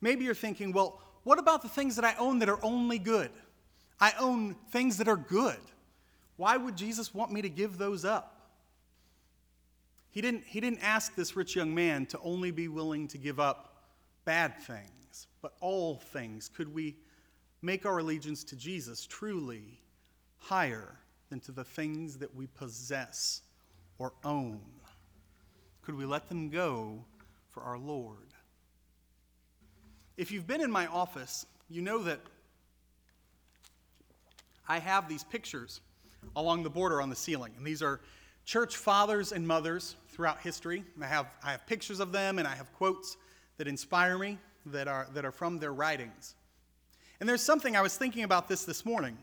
Maybe 0.00 0.24
you're 0.24 0.34
thinking, 0.34 0.72
well, 0.72 1.00
what 1.22 1.38
about 1.38 1.62
the 1.62 1.68
things 1.68 1.96
that 1.96 2.04
I 2.04 2.14
own 2.18 2.38
that 2.40 2.48
are 2.48 2.62
only 2.62 2.98
good? 2.98 3.30
I 4.00 4.12
own 4.18 4.56
things 4.70 4.98
that 4.98 5.08
are 5.08 5.16
good. 5.16 5.60
Why 6.36 6.56
would 6.56 6.76
Jesus 6.76 7.14
want 7.14 7.32
me 7.32 7.40
to 7.42 7.48
give 7.48 7.78
those 7.78 8.04
up? 8.04 8.30
He 10.10 10.20
didn't, 10.20 10.44
he 10.46 10.60
didn't 10.60 10.80
ask 10.80 11.14
this 11.14 11.36
rich 11.36 11.56
young 11.56 11.74
man 11.74 12.06
to 12.06 12.18
only 12.22 12.50
be 12.50 12.68
willing 12.68 13.08
to 13.08 13.18
give 13.18 13.40
up 13.40 13.84
bad 14.24 14.60
things, 14.60 15.26
but 15.42 15.54
all 15.60 15.96
things. 15.96 16.48
Could 16.48 16.72
we 16.72 16.96
make 17.62 17.86
our 17.86 17.98
allegiance 17.98 18.44
to 18.44 18.56
Jesus 18.56 19.06
truly 19.06 19.80
higher 20.44 20.96
than 21.30 21.40
to 21.40 21.52
the 21.52 21.64
things 21.64 22.18
that 22.18 22.34
we 22.34 22.46
possess 22.46 23.42
or 23.98 24.12
own? 24.24 24.60
Could 25.82 25.96
we 25.96 26.04
let 26.04 26.28
them 26.28 26.48
go 26.48 27.04
for 27.50 27.62
our 27.62 27.78
Lord? 27.78 28.18
If 30.16 30.30
you've 30.30 30.46
been 30.46 30.60
in 30.60 30.70
my 30.70 30.86
office, 30.86 31.46
you 31.68 31.82
know 31.82 32.02
that 32.04 32.20
I 34.68 34.78
have 34.78 35.08
these 35.08 35.24
pictures 35.24 35.80
along 36.36 36.62
the 36.62 36.70
border 36.70 37.02
on 37.02 37.10
the 37.10 37.16
ceiling. 37.16 37.52
And 37.56 37.66
these 37.66 37.82
are 37.82 38.00
church 38.44 38.76
fathers 38.76 39.32
and 39.32 39.46
mothers 39.46 39.96
throughout 40.08 40.40
history. 40.40 40.84
I 41.02 41.06
have, 41.06 41.26
I 41.42 41.50
have 41.50 41.66
pictures 41.66 42.00
of 42.00 42.12
them 42.12 42.38
and 42.38 42.46
I 42.46 42.54
have 42.54 42.72
quotes 42.72 43.16
that 43.56 43.68
inspire 43.68 44.18
me 44.18 44.38
that 44.66 44.88
are, 44.88 45.08
that 45.14 45.24
are 45.24 45.32
from 45.32 45.58
their 45.58 45.72
writings. 45.72 46.34
And 47.20 47.28
there's 47.28 47.42
something, 47.42 47.76
I 47.76 47.80
was 47.82 47.96
thinking 47.96 48.24
about 48.24 48.48
this 48.48 48.64
this 48.64 48.84
morning. 48.84 49.16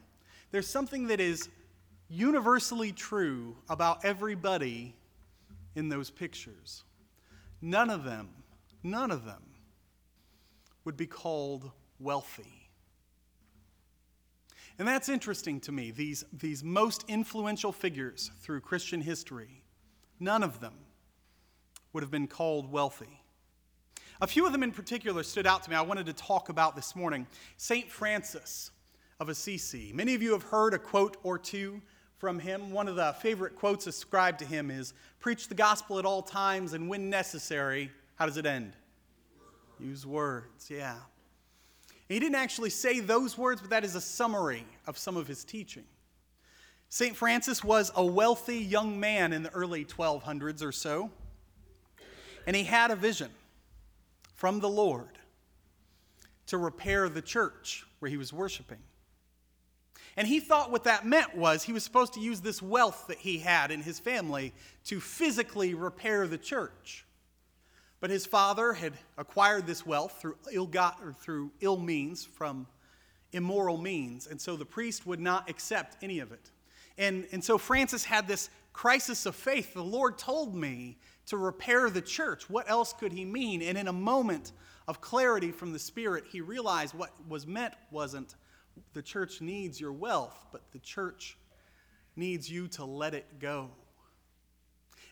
There's 0.52 0.68
something 0.68 1.08
that 1.08 1.20
is 1.20 1.50
universally 2.10 2.92
true 2.92 3.56
about 3.70 4.04
everybody 4.04 4.94
in 5.76 5.88
those 5.88 6.10
pictures. 6.10 6.84
None 7.62 7.90
of 7.90 8.04
them, 8.04 8.30
none 8.84 9.12
of 9.12 9.26
them 9.26 9.42
would 10.84 10.98
be 10.98 11.08
called 11.08 11.72
wealthy. 12.00 12.70
And 14.78 14.88
that's 14.88 15.10
interesting 15.10 15.60
to 15.62 15.72
me. 15.72 15.92
These, 15.92 16.26
these 16.34 16.64
most 16.64 17.06
influential 17.08 17.72
figures 17.72 18.32
through 18.42 18.62
Christian 18.62 19.02
history, 19.02 19.64
none 20.20 20.44
of 20.44 20.60
them 20.60 20.74
would 21.94 22.04
have 22.04 22.12
been 22.12 22.28
called 22.28 22.72
wealthy. 22.72 23.22
A 24.22 24.28
few 24.28 24.46
of 24.46 24.52
them 24.52 24.64
in 24.64 24.72
particular 24.72 25.24
stood 25.24 25.48
out 25.48 25.64
to 25.64 25.70
me. 25.70 25.76
I 25.76 25.82
wanted 25.82 26.08
to 26.08 26.14
talk 26.14 26.50
about 26.50 26.76
this 26.76 26.96
morning. 26.96 27.28
St. 27.58 27.92
Francis 27.92 28.72
of 29.22 29.30
Assisi. 29.30 29.92
Many 29.94 30.16
of 30.16 30.24
you 30.24 30.32
have 30.32 30.42
heard 30.42 30.74
a 30.74 30.80
quote 30.80 31.18
or 31.22 31.38
two 31.38 31.80
from 32.18 32.40
him. 32.40 32.72
One 32.72 32.88
of 32.88 32.96
the 32.96 33.14
favorite 33.22 33.56
quotes 33.56 33.86
ascribed 33.86 34.40
to 34.40 34.46
him 34.46 34.72
is 34.72 34.96
Preach 35.20 35.48
the 35.48 35.54
gospel 35.54 36.00
at 36.00 36.06
all 36.06 36.24
times, 36.24 36.74
and 36.74 36.90
when 36.90 37.08
necessary, 37.08 37.92
how 38.16 38.26
does 38.26 38.38
it 38.38 38.48
end? 38.48 38.74
Use 39.80 40.08
words, 40.08 40.72
yeah. 40.72 40.96
He 42.08 42.20
didn't 42.20 42.36
actually 42.36 42.72
say 42.72 43.00
those 43.00 43.38
words, 43.38 43.62
but 43.62 43.70
that 43.70 43.84
is 43.84 43.94
a 43.94 44.02
summary 44.02 44.66
of 44.88 44.98
some 44.98 45.16
of 45.16 45.28
his 45.28 45.44
teaching. 45.44 45.84
St. 46.90 47.16
Francis 47.16 47.64
was 47.64 47.92
a 47.96 48.04
wealthy 48.04 48.58
young 48.58 49.00
man 49.00 49.34
in 49.34 49.44
the 49.44 49.52
early 49.52 49.86
1200s 49.86 50.64
or 50.64 50.72
so, 50.72 51.12
and 52.48 52.56
he 52.56 52.64
had 52.64 52.90
a 52.90 52.96
vision 52.96 53.30
from 54.34 54.62
the 54.62 54.70
Lord 54.70 55.20
to 56.48 56.58
repair 56.58 57.08
the 57.08 57.22
church 57.22 57.86
where 58.00 58.10
he 58.10 58.18
was 58.18 58.34
worshiping. 58.34 58.80
And 60.18 60.28
he 60.28 60.40
thought 60.40 60.72
what 60.72 60.84
that 60.84 61.06
meant 61.06 61.36
was 61.36 61.64
he 61.64 61.74
was 61.74 61.84
supposed 61.84 62.14
to 62.14 62.20
use 62.20 62.42
this 62.42 62.62
wealth 62.62 63.06
that 63.08 63.20
he 63.20 63.40
had 63.40 63.72
in 63.72 63.82
his 63.82 64.00
family 64.00 64.54
to 64.86 65.00
physically 65.00 65.74
repair 65.74 66.28
the 66.28 66.38
church. 66.38 67.06
But 68.02 68.10
his 68.10 68.26
father 68.26 68.74
had 68.74 68.94
acquired 69.18 69.68
this 69.68 69.86
wealth 69.86 70.18
through 70.20 70.38
ill 70.52 70.68
got 70.68 71.00
or 71.04 71.14
through 71.14 71.52
ill 71.62 71.78
means 71.78 72.26
from 72.26 72.68
immoral 73.32 73.78
means, 73.78 74.28
and 74.28 74.42
so 74.42 74.58
the 74.58 74.66
priest 74.66 75.06
would 75.06 75.20
not 75.20 75.50
accept 75.50 76.04
any 76.04 76.20
of 76.20 76.32
it. 76.32 76.52
And, 76.98 77.26
and 77.32 77.44
so 77.44 77.58
Francis 77.58 78.04
had 78.04 78.28
this 78.28 78.50
crisis 78.74 79.26
of 79.26 79.36
faith. 79.36 79.74
The 79.74 79.84
Lord 79.84 80.18
told 80.18 80.56
me 80.56 80.98
to 81.28 81.38
repair 81.38 81.90
the 81.90 82.02
church. 82.02 82.50
What 82.50 82.70
else 82.70 82.94
could 82.94 83.14
he 83.14 83.24
mean? 83.24 83.62
And 83.62 83.78
in 83.78 83.88
a 83.88 83.94
moment 83.94 84.52
of 84.88 85.00
clarity 85.00 85.52
from 85.52 85.72
the 85.72 85.80
Spirit, 85.80 86.26
he 86.30 86.42
realized 86.42 86.94
what 86.94 87.12
was 87.30 87.48
meant 87.48 87.74
wasn't 87.92 88.36
the 88.94 89.02
church 89.02 89.42
needs 89.42 89.80
your 89.80 89.94
wealth, 89.94 90.46
but 90.52 90.62
the 90.72 90.80
church 90.80 91.38
needs 92.16 92.50
you 92.50 92.68
to 92.70 92.86
let 92.86 93.14
it 93.14 93.40
go. 93.40 93.70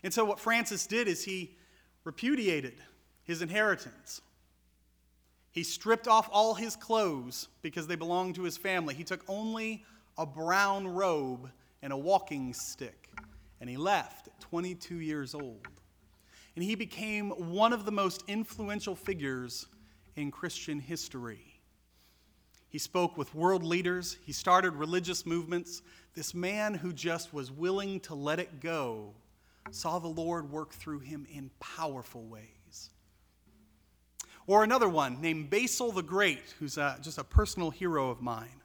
And 0.02 0.12
so, 0.12 0.24
what 0.24 0.38
Francis 0.38 0.86
did 0.86 1.08
is 1.08 1.24
he 1.24 1.56
repudiated 2.04 2.74
his 3.24 3.42
inheritance. 3.42 4.20
He 5.52 5.62
stripped 5.62 6.08
off 6.08 6.28
all 6.32 6.54
his 6.54 6.76
clothes 6.76 7.48
because 7.62 7.86
they 7.86 7.96
belonged 7.96 8.36
to 8.36 8.42
his 8.42 8.56
family. 8.56 8.94
He 8.94 9.04
took 9.04 9.22
only 9.28 9.84
a 10.16 10.24
brown 10.24 10.86
robe 10.86 11.50
and 11.82 11.92
a 11.92 11.96
walking 11.96 12.54
stick, 12.54 13.08
and 13.60 13.68
he 13.68 13.76
left 13.76 14.28
at 14.28 14.40
22 14.40 14.96
years 14.96 15.34
old. 15.34 15.66
And 16.54 16.64
he 16.64 16.74
became 16.74 17.30
one 17.30 17.72
of 17.72 17.84
the 17.84 17.92
most 17.92 18.22
influential 18.28 18.94
figures 18.94 19.66
in 20.16 20.30
Christian 20.30 20.78
history. 20.78 21.49
He 22.70 22.78
spoke 22.78 23.18
with 23.18 23.34
world 23.34 23.64
leaders, 23.64 24.16
he 24.24 24.32
started 24.32 24.70
religious 24.70 25.26
movements. 25.26 25.82
This 26.14 26.34
man 26.34 26.74
who 26.74 26.92
just 26.92 27.34
was 27.34 27.50
willing 27.50 28.00
to 28.00 28.14
let 28.14 28.38
it 28.38 28.60
go 28.60 29.12
saw 29.72 29.98
the 29.98 30.08
Lord 30.08 30.50
work 30.50 30.72
through 30.72 31.00
him 31.00 31.26
in 31.30 31.50
powerful 31.58 32.22
ways. 32.24 32.90
Or 34.46 34.64
another 34.64 34.88
one 34.88 35.20
named 35.20 35.50
Basil 35.50 35.92
the 35.92 36.02
Great, 36.02 36.54
who's 36.58 36.78
a, 36.78 36.98
just 37.02 37.18
a 37.18 37.24
personal 37.24 37.70
hero 37.70 38.08
of 38.08 38.22
mine. 38.22 38.62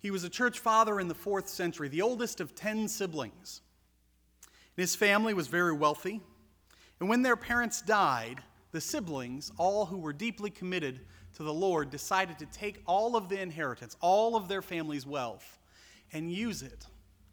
He 0.00 0.10
was 0.10 0.24
a 0.24 0.28
church 0.28 0.58
father 0.58 0.98
in 0.98 1.08
the 1.08 1.14
fourth 1.14 1.48
century, 1.48 1.88
the 1.88 2.02
oldest 2.02 2.40
of 2.40 2.54
ten 2.54 2.88
siblings. 2.88 3.62
And 4.76 4.82
his 4.82 4.96
family 4.96 5.34
was 5.34 5.46
very 5.46 5.72
wealthy. 5.72 6.20
And 6.98 7.08
when 7.08 7.22
their 7.22 7.36
parents 7.36 7.82
died, 7.82 8.42
the 8.72 8.80
siblings, 8.80 9.50
all 9.58 9.86
who 9.86 9.98
were 9.98 10.12
deeply 10.12 10.50
committed 10.50 11.00
to 11.34 11.42
the 11.42 11.52
Lord, 11.52 11.90
decided 11.90 12.38
to 12.38 12.46
take 12.46 12.82
all 12.86 13.16
of 13.16 13.28
the 13.28 13.40
inheritance, 13.40 13.96
all 14.00 14.36
of 14.36 14.48
their 14.48 14.62
family's 14.62 15.06
wealth, 15.06 15.58
and 16.12 16.32
use 16.32 16.62
it 16.62 16.86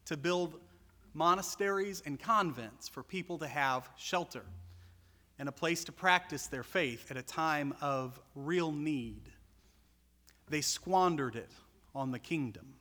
to 0.05 0.17
build 0.17 0.59
monasteries 1.13 2.03
and 2.05 2.19
convents 2.19 2.87
for 2.87 3.03
people 3.03 3.37
to 3.39 3.47
have 3.47 3.89
shelter 3.97 4.43
and 5.39 5.49
a 5.49 5.51
place 5.51 5.83
to 5.83 5.91
practice 5.91 6.47
their 6.47 6.63
faith 6.63 7.11
at 7.11 7.17
a 7.17 7.21
time 7.21 7.73
of 7.81 8.19
real 8.35 8.71
need. 8.71 9.31
They 10.49 10.61
squandered 10.61 11.35
it 11.35 11.51
on 11.93 12.11
the 12.11 12.19
kingdom. 12.19 12.75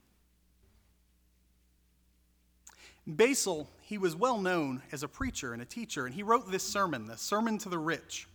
Basil, 3.06 3.68
he 3.82 3.98
was 3.98 4.16
well 4.16 4.40
known 4.40 4.82
as 4.90 5.02
a 5.02 5.08
preacher 5.08 5.52
and 5.52 5.62
a 5.62 5.66
teacher, 5.66 6.06
and 6.06 6.14
he 6.14 6.22
wrote 6.22 6.50
this 6.50 6.64
sermon, 6.64 7.06
the 7.06 7.16
Sermon 7.16 7.56
to 7.58 7.68
the 7.68 7.78
Rich. 7.78 8.26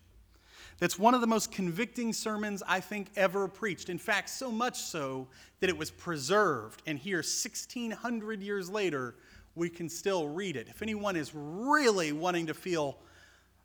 That's 0.82 0.98
one 0.98 1.14
of 1.14 1.22
the 1.22 1.28
most 1.28 1.52
convicting 1.52 2.12
sermons 2.12 2.64
I 2.68 2.80
think 2.80 3.12
ever 3.16 3.48
preached. 3.48 3.90
In 3.90 4.00
fact, 4.00 4.32
so 4.32 4.52
much 4.52 4.80
so 4.80 5.28
that 5.60 5.70
it 5.70 5.78
was 5.78 5.92
preserved. 5.92 6.82
And 6.88 6.98
here, 6.98 7.18
1,600 7.18 8.42
years 8.42 8.68
later, 8.68 9.14
we 9.54 9.70
can 9.70 9.88
still 9.88 10.28
read 10.28 10.56
it. 10.56 10.68
If 10.70 10.82
anyone 10.82 11.16
is 11.16 11.34
really 11.36 12.14
wanting 12.14 12.48
to 12.48 12.56
feel 12.56 12.98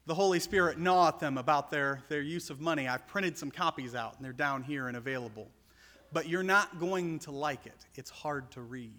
the 0.04 0.14
Holy 0.14 0.38
Spirit 0.38 0.78
gnaw 0.78 1.08
at 1.08 1.18
them 1.18 1.38
about 1.38 1.70
their, 1.70 2.02
their 2.10 2.20
use 2.20 2.50
of 2.50 2.60
money, 2.60 2.86
I've 2.86 3.06
printed 3.06 3.38
some 3.38 3.50
copies 3.50 3.94
out, 3.94 4.16
and 4.16 4.24
they're 4.24 4.34
down 4.34 4.62
here 4.62 4.88
and 4.88 4.96
available. 4.98 5.48
But 6.12 6.28
you're 6.28 6.42
not 6.42 6.78
going 6.78 7.20
to 7.20 7.30
like 7.30 7.64
it, 7.64 7.86
it's 7.94 8.10
hard 8.10 8.50
to 8.50 8.60
read. 8.60 8.92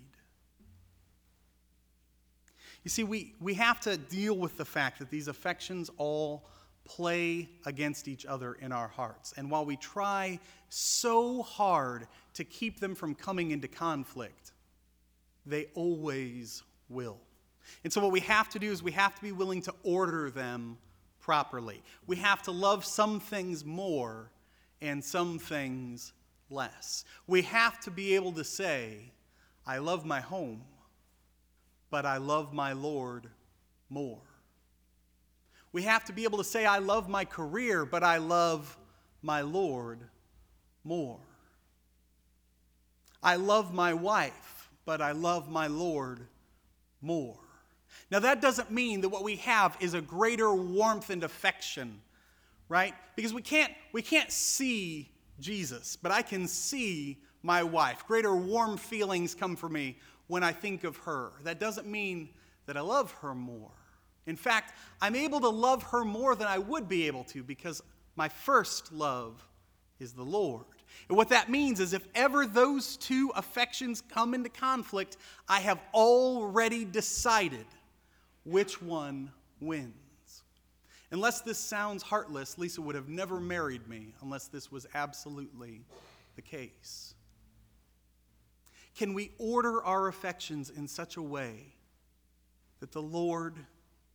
You 2.84 2.90
see, 2.90 3.04
we, 3.04 3.36
we 3.40 3.54
have 3.54 3.80
to 3.82 3.96
deal 3.96 4.36
with 4.36 4.58
the 4.58 4.66
fact 4.66 4.98
that 4.98 5.12
these 5.12 5.28
affections 5.28 5.92
all 5.98 6.48
play 6.88 7.50
against 7.66 8.08
each 8.08 8.26
other 8.26 8.54
in 8.54 8.72
our 8.72 8.88
hearts. 8.88 9.34
And 9.38 9.52
while 9.52 9.66
we 9.66 9.76
try 9.76 10.40
so 10.70 11.44
hard 11.44 12.08
to 12.36 12.44
keep 12.44 12.80
them 12.80 12.96
from 12.96 13.14
coming 13.14 13.52
into 13.52 13.68
conflict, 13.68 14.54
they 15.46 15.68
always 15.76 16.64
will. 16.90 17.18
And 17.84 17.92
so, 17.92 18.02
what 18.02 18.12
we 18.12 18.22
have 18.22 18.50
to 18.50 18.60
do 18.60 18.72
is 18.72 18.82
we 18.82 18.94
have 18.94 19.14
to 19.16 19.22
be 19.22 19.32
willing 19.32 19.62
to 19.64 19.74
order 19.84 20.30
them 20.30 20.78
properly. 21.20 21.84
We 22.06 22.16
have 22.18 22.42
to 22.44 22.52
love 22.52 22.86
some 22.86 23.20
things 23.20 23.66
more 23.66 24.32
and 24.82 25.04
some 25.04 25.40
things 25.40 26.14
less. 26.50 27.04
We 27.28 27.42
have 27.44 27.80
to 27.82 27.92
be 27.92 28.16
able 28.16 28.32
to 28.34 28.44
say, 28.44 29.12
I 29.66 29.80
love 29.80 30.06
my 30.06 30.22
home, 30.22 30.64
but 31.90 32.06
I 32.06 32.18
love 32.18 32.54
my 32.54 32.72
Lord 32.72 33.28
more. 33.90 34.22
We 35.78 35.84
have 35.84 36.06
to 36.06 36.12
be 36.12 36.24
able 36.24 36.40
to 36.40 36.44
say, 36.44 36.66
I 36.66 36.80
love 36.80 37.08
my 37.08 37.24
career, 37.24 37.86
but 37.86 38.04
I 38.04 38.18
love 38.18 38.76
my 39.22 39.42
Lord 39.42 40.00
more. 40.84 41.20
I 43.22 43.36
love 43.36 43.76
my 43.76 43.94
wife, 43.94 44.72
but 44.86 45.04
I 45.04 45.12
love 45.12 45.52
my 45.52 45.68
Lord 45.68 46.26
more. 47.00 47.38
Now, 48.10 48.18
that 48.18 48.42
doesn't 48.42 48.72
mean 48.72 49.02
that 49.02 49.10
what 49.10 49.24
we 49.24 49.36
have 49.36 49.78
is 49.80 49.94
a 49.94 50.02
greater 50.02 50.52
warmth 50.52 51.12
and 51.12 51.24
affection, 51.24 52.02
right? 52.70 52.96
Because 53.16 53.32
we 53.32 53.44
can't, 53.44 53.72
we 53.92 54.02
can't 54.02 54.32
see 54.32 55.12
Jesus, 55.40 55.96
but 55.96 56.12
I 56.12 56.24
can 56.24 56.48
see 56.48 57.20
my 57.44 57.62
wife. 57.62 58.04
Greater 58.08 58.36
warm 58.36 58.78
feelings 58.78 59.36
come 59.36 59.56
for 59.56 59.70
me 59.70 60.00
when 60.26 60.42
I 60.42 60.54
think 60.54 60.84
of 60.86 60.98
her. 60.98 61.34
That 61.44 61.60
doesn't 61.60 61.86
mean 61.86 62.30
that 62.66 62.78
I 62.78 62.82
love 62.82 63.12
her 63.22 63.36
more. 63.36 63.77
In 64.28 64.36
fact, 64.36 64.74
I'm 65.02 65.16
able 65.16 65.40
to 65.40 65.50
love 65.50 65.82
her 65.84 66.04
more 66.04 66.36
than 66.36 66.48
I 66.48 66.60
would 66.60 66.88
be 66.88 67.08
able 67.08 67.24
to 67.26 67.44
because 67.44 67.82
my 68.16 68.30
first 68.30 68.92
love 68.92 69.44
is 70.00 70.14
the 70.14 70.24
Lord. 70.24 70.66
And 71.08 71.18
what 71.18 71.30
that 71.30 71.50
means 71.50 71.80
is 71.80 71.94
if 71.94 72.08
ever 72.14 72.46
those 72.46 72.98
two 72.98 73.32
affections 73.36 74.02
come 74.02 74.34
into 74.34 74.50
conflict, 74.50 75.18
I 75.48 75.62
have 75.62 75.80
already 75.94 76.86
decided 76.86 77.66
which 78.44 78.82
one 78.82 79.32
wins. 79.60 79.94
Unless 81.12 81.42
this 81.42 81.58
sounds 81.58 82.04
heartless, 82.04 82.58
Lisa 82.58 82.82
would 82.82 82.96
have 82.96 83.08
never 83.08 83.40
married 83.40 83.88
me 83.88 84.14
unless 84.22 84.48
this 84.48 84.72
was 84.72 84.86
absolutely 84.94 85.82
the 86.36 86.42
case. 86.42 87.14
Can 88.96 89.14
we 89.14 89.32
order 89.38 89.84
our 89.84 90.08
affections 90.08 90.70
in 90.70 90.88
such 90.88 91.16
a 91.16 91.22
way 91.22 91.74
that 92.80 92.92
the 92.92 93.02
Lord 93.02 93.56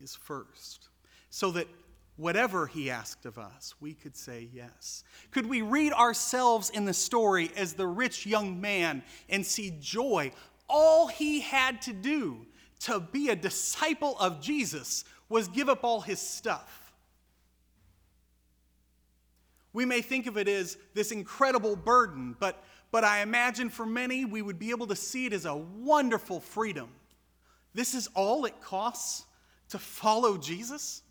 is 0.03 0.15
first, 0.15 0.89
so 1.31 1.51
that 1.53 1.69
whatever 2.17 2.67
he 2.67 2.91
asked 2.91 3.25
of 3.27 3.39
us, 3.39 3.75
we 3.81 3.95
could 3.95 4.17
say 4.17 4.49
yes? 4.53 5.05
Could 5.31 5.47
we 5.47 5.63
read 5.63 5.93
ourselves 5.93 6.71
in 6.71 6.85
the 6.85 6.95
story 6.95 7.51
as 7.57 7.73
the 7.73 7.87
rich 7.87 8.27
young 8.27 8.61
man 8.61 9.03
and 9.29 9.45
see 9.45 9.77
joy? 9.81 10.33
All 10.69 11.07
he 11.07 11.41
had 11.41 11.83
to 11.83 11.93
do 11.93 12.47
to 12.81 13.01
be 13.01 13.29
a 13.29 13.37
disciple 13.37 14.17
of 14.19 14.41
Jesus 14.41 15.05
was 15.29 15.49
give 15.49 15.69
up 15.69 15.85
all 15.85 16.01
his 16.01 16.21
stuff. 16.21 16.93
We 19.73 19.87
may 19.87 20.03
think 20.03 20.27
of 20.27 20.37
it 20.37 20.49
as 20.49 20.77
this 20.93 21.13
incredible 21.13 21.77
burden, 21.77 22.37
but, 22.39 22.63
but 22.91 23.05
I 23.05 23.23
imagine 23.23 23.71
for 23.71 23.87
many 23.87 24.25
we 24.27 24.43
would 24.43 24.59
be 24.59 24.71
able 24.71 24.87
to 24.89 24.97
see 24.97 25.25
it 25.25 25.33
as 25.33 25.47
a 25.47 25.57
wonderful 25.57 26.41
freedom. 26.41 26.89
This 27.73 27.95
is 27.95 28.09
all 28.15 28.45
it 28.45 28.61
costs 28.61 29.25
to 29.73 29.79
follow 29.79 30.37
Jesus, 30.37 31.03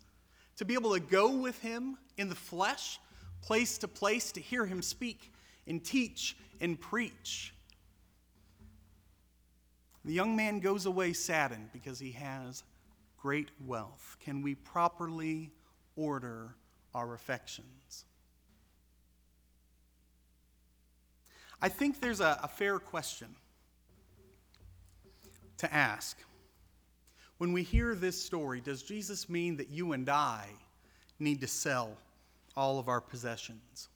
to 0.56 0.64
be 0.64 0.74
able 0.74 0.94
to 0.94 1.00
go 1.00 1.32
with 1.32 1.60
him 1.62 1.98
in 2.16 2.28
the 2.28 2.34
flesh, 2.36 3.00
place 3.40 3.76
to 3.78 3.88
place, 3.88 4.30
to 4.30 4.40
hear 4.40 4.64
him 4.64 4.82
speak 4.82 5.32
and 5.66 5.84
teach 5.84 6.36
and 6.60 6.80
preach. 6.80 7.52
The 10.04 10.12
young 10.12 10.36
man 10.36 10.60
goes 10.60 10.86
away 10.86 11.12
saddened 11.12 11.70
because 11.72 11.98
he 11.98 12.12
has 12.12 12.62
great 13.20 13.48
wealth. 13.66 14.16
Can 14.20 14.42
we 14.42 14.54
properly 14.54 15.50
order 15.96 16.54
our 16.94 17.14
affections? 17.14 18.04
I 21.60 21.68
think 21.68 22.00
there's 22.00 22.20
a, 22.20 22.38
a 22.44 22.48
fair 22.48 22.78
question 22.78 23.34
to 25.58 25.74
ask. 25.74 26.16
When 27.42 27.52
we 27.52 27.64
hear 27.64 27.96
this 27.96 28.22
story, 28.22 28.60
does 28.60 28.84
Jesus 28.84 29.28
mean 29.28 29.56
that 29.56 29.68
you 29.68 29.94
and 29.94 30.08
I 30.08 30.46
need 31.18 31.40
to 31.40 31.48
sell 31.48 31.90
all 32.56 32.78
of 32.78 32.88
our 32.88 33.00
possessions? 33.00 33.88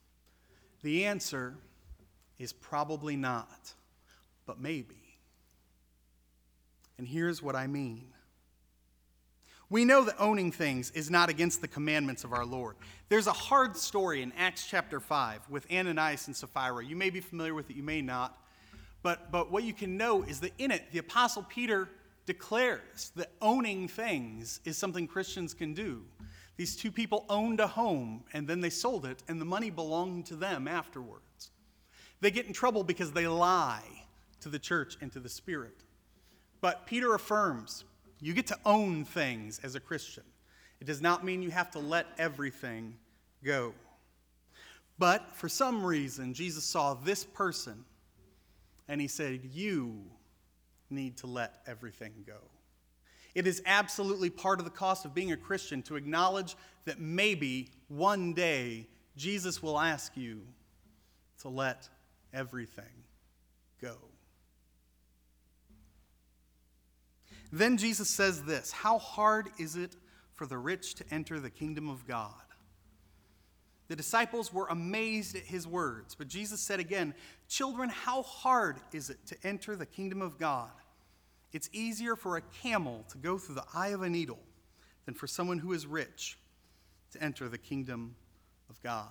The 0.83 1.05
answer 1.05 1.55
is 2.41 2.53
probably 2.53 3.15
not. 3.15 3.73
but 4.47 4.61
maybe. 4.61 4.97
And 6.99 7.07
here's 7.07 7.41
what 7.41 7.55
I 7.55 7.69
mean. 7.69 8.09
We 9.71 9.85
know 9.85 10.03
that 10.07 10.17
owning 10.19 10.51
things 10.51 10.91
is 10.91 11.09
not 11.09 11.29
against 11.29 11.61
the 11.61 11.69
commandments 11.69 12.25
of 12.25 12.33
our 12.33 12.45
Lord. 12.45 12.75
There's 13.09 13.29
a 13.29 13.33
hard 13.33 13.77
story 13.77 14.23
in 14.23 14.33
Acts 14.37 14.67
chapter 14.69 14.99
5 14.99 15.49
with 15.49 15.73
Ananias 15.73 16.27
and 16.27 16.35
Sapphira. 16.35 16.85
You 16.85 16.97
may 16.97 17.11
be 17.11 17.21
familiar 17.21 17.55
with 17.55 17.71
it, 17.71 17.77
you 17.77 17.85
may 17.85 18.03
not. 18.03 18.37
But, 19.05 19.31
but 19.31 19.53
what 19.53 19.63
you 19.63 19.73
can 19.73 19.97
know 19.97 20.25
is 20.25 20.41
that 20.41 20.51
in 20.59 20.73
it, 20.73 20.91
the 20.91 20.99
Apostle 20.99 21.45
Peter 21.45 21.89
declares 22.27 23.13
that 23.17 23.33
owning 23.41 23.89
things 23.89 24.61
is 24.65 24.77
something 24.77 25.07
Christians 25.07 25.55
can 25.55 25.73
do. 25.73 26.03
These 26.57 26.77
two 26.77 26.91
people 26.91 27.25
owned 27.29 27.61
a 27.61 27.67
home 27.67 28.25
and 28.33 28.47
then 28.47 28.61
they 28.61 28.71
sold 28.71 29.07
it, 29.07 29.23
and 29.29 29.41
the 29.41 29.45
money 29.45 29.71
belonged 29.71 30.27
to 30.27 30.37
them 30.37 30.67
afterwards. 30.67 31.51
They 32.21 32.31
get 32.31 32.47
in 32.47 32.53
trouble 32.53 32.83
because 32.83 33.13
they 33.13 33.27
lie 33.27 34.05
to 34.41 34.49
the 34.49 34.59
church 34.59 34.97
and 35.01 35.13
to 35.13 35.21
the 35.21 35.29
Spirit. 35.29 35.85
But 36.61 36.87
Peter 36.87 37.15
affirms 37.15 37.85
you 38.21 38.33
get 38.33 38.47
to 38.49 38.59
own 38.65 39.05
things 39.05 39.61
as 39.63 39.75
a 39.75 39.81
Christian. 39.81 40.25
It 40.81 40.87
does 40.87 41.03
not 41.03 41.25
mean 41.25 41.43
you 41.43 41.51
have 41.51 41.71
to 41.73 41.79
let 41.79 42.07
everything 42.19 42.97
go. 43.45 43.75
But 44.99 45.33
for 45.35 45.49
some 45.49 45.85
reason, 45.85 46.33
Jesus 46.33 46.65
saw 46.65 46.95
this 46.95 47.25
person 47.25 47.85
and 48.89 49.01
he 49.01 49.09
said, 49.09 49.41
You 49.53 50.05
need 50.91 51.17
to 51.19 51.27
let 51.27 51.63
everything 51.67 52.13
go. 52.27 52.39
It 53.35 53.47
is 53.47 53.63
absolutely 53.67 54.31
part 54.31 54.61
of 54.61 54.65
the 54.65 54.71
cost 54.71 55.05
of 55.05 55.15
being 55.15 55.33
a 55.33 55.37
Christian 55.37 55.83
to 55.83 55.97
acknowledge 55.97 56.57
that 56.87 57.01
maybe 57.01 57.71
one 57.89 58.33
day 58.33 58.87
Jesus 59.17 59.63
will 59.63 59.79
ask 59.79 60.17
you 60.17 60.43
to 61.43 61.49
let 61.49 61.89
everything 62.33 62.85
go. 63.81 63.97
Then 67.53 67.77
Jesus 67.77 68.09
says 68.09 68.43
this 68.43 68.73
How 68.73 68.99
hard 68.99 69.51
is 69.59 69.77
it 69.77 69.97
for 70.35 70.47
the 70.47 70.59
rich 70.59 70.95
to 70.95 71.05
enter 71.11 71.39
the 71.39 71.51
kingdom 71.51 71.89
of 71.89 72.07
God? 72.07 72.33
The 73.89 73.97
disciples 73.97 74.53
were 74.53 74.67
amazed 74.67 75.37
at 75.37 75.43
his 75.43 75.67
words, 75.67 76.15
but 76.15 76.29
Jesus 76.29 76.61
said 76.61 76.81
again, 76.81 77.15
Children, 77.49 77.89
how 77.89 78.23
hard 78.23 78.79
is 78.93 79.11
it 79.11 79.25
to 79.27 79.37
enter 79.45 79.77
the 79.77 79.87
kingdom 79.87 80.21
of 80.21 80.39
God? 80.39 80.71
It's 81.53 81.71
easier 81.73 82.17
for 82.17 82.37
a 82.37 82.43
camel 82.63 83.05
to 83.11 83.19
go 83.19 83.39
through 83.39 83.55
the 83.55 83.65
eye 83.73 83.89
of 83.89 84.03
a 84.03 84.09
needle 84.09 84.41
than 85.05 85.15
for 85.15 85.27
someone 85.27 85.59
who 85.59 85.73
is 85.73 85.87
rich 85.87 86.37
to 87.13 87.23
enter 87.23 87.49
the 87.49 87.59
kingdom 87.59 88.17
of 88.69 88.83
God. 88.83 89.09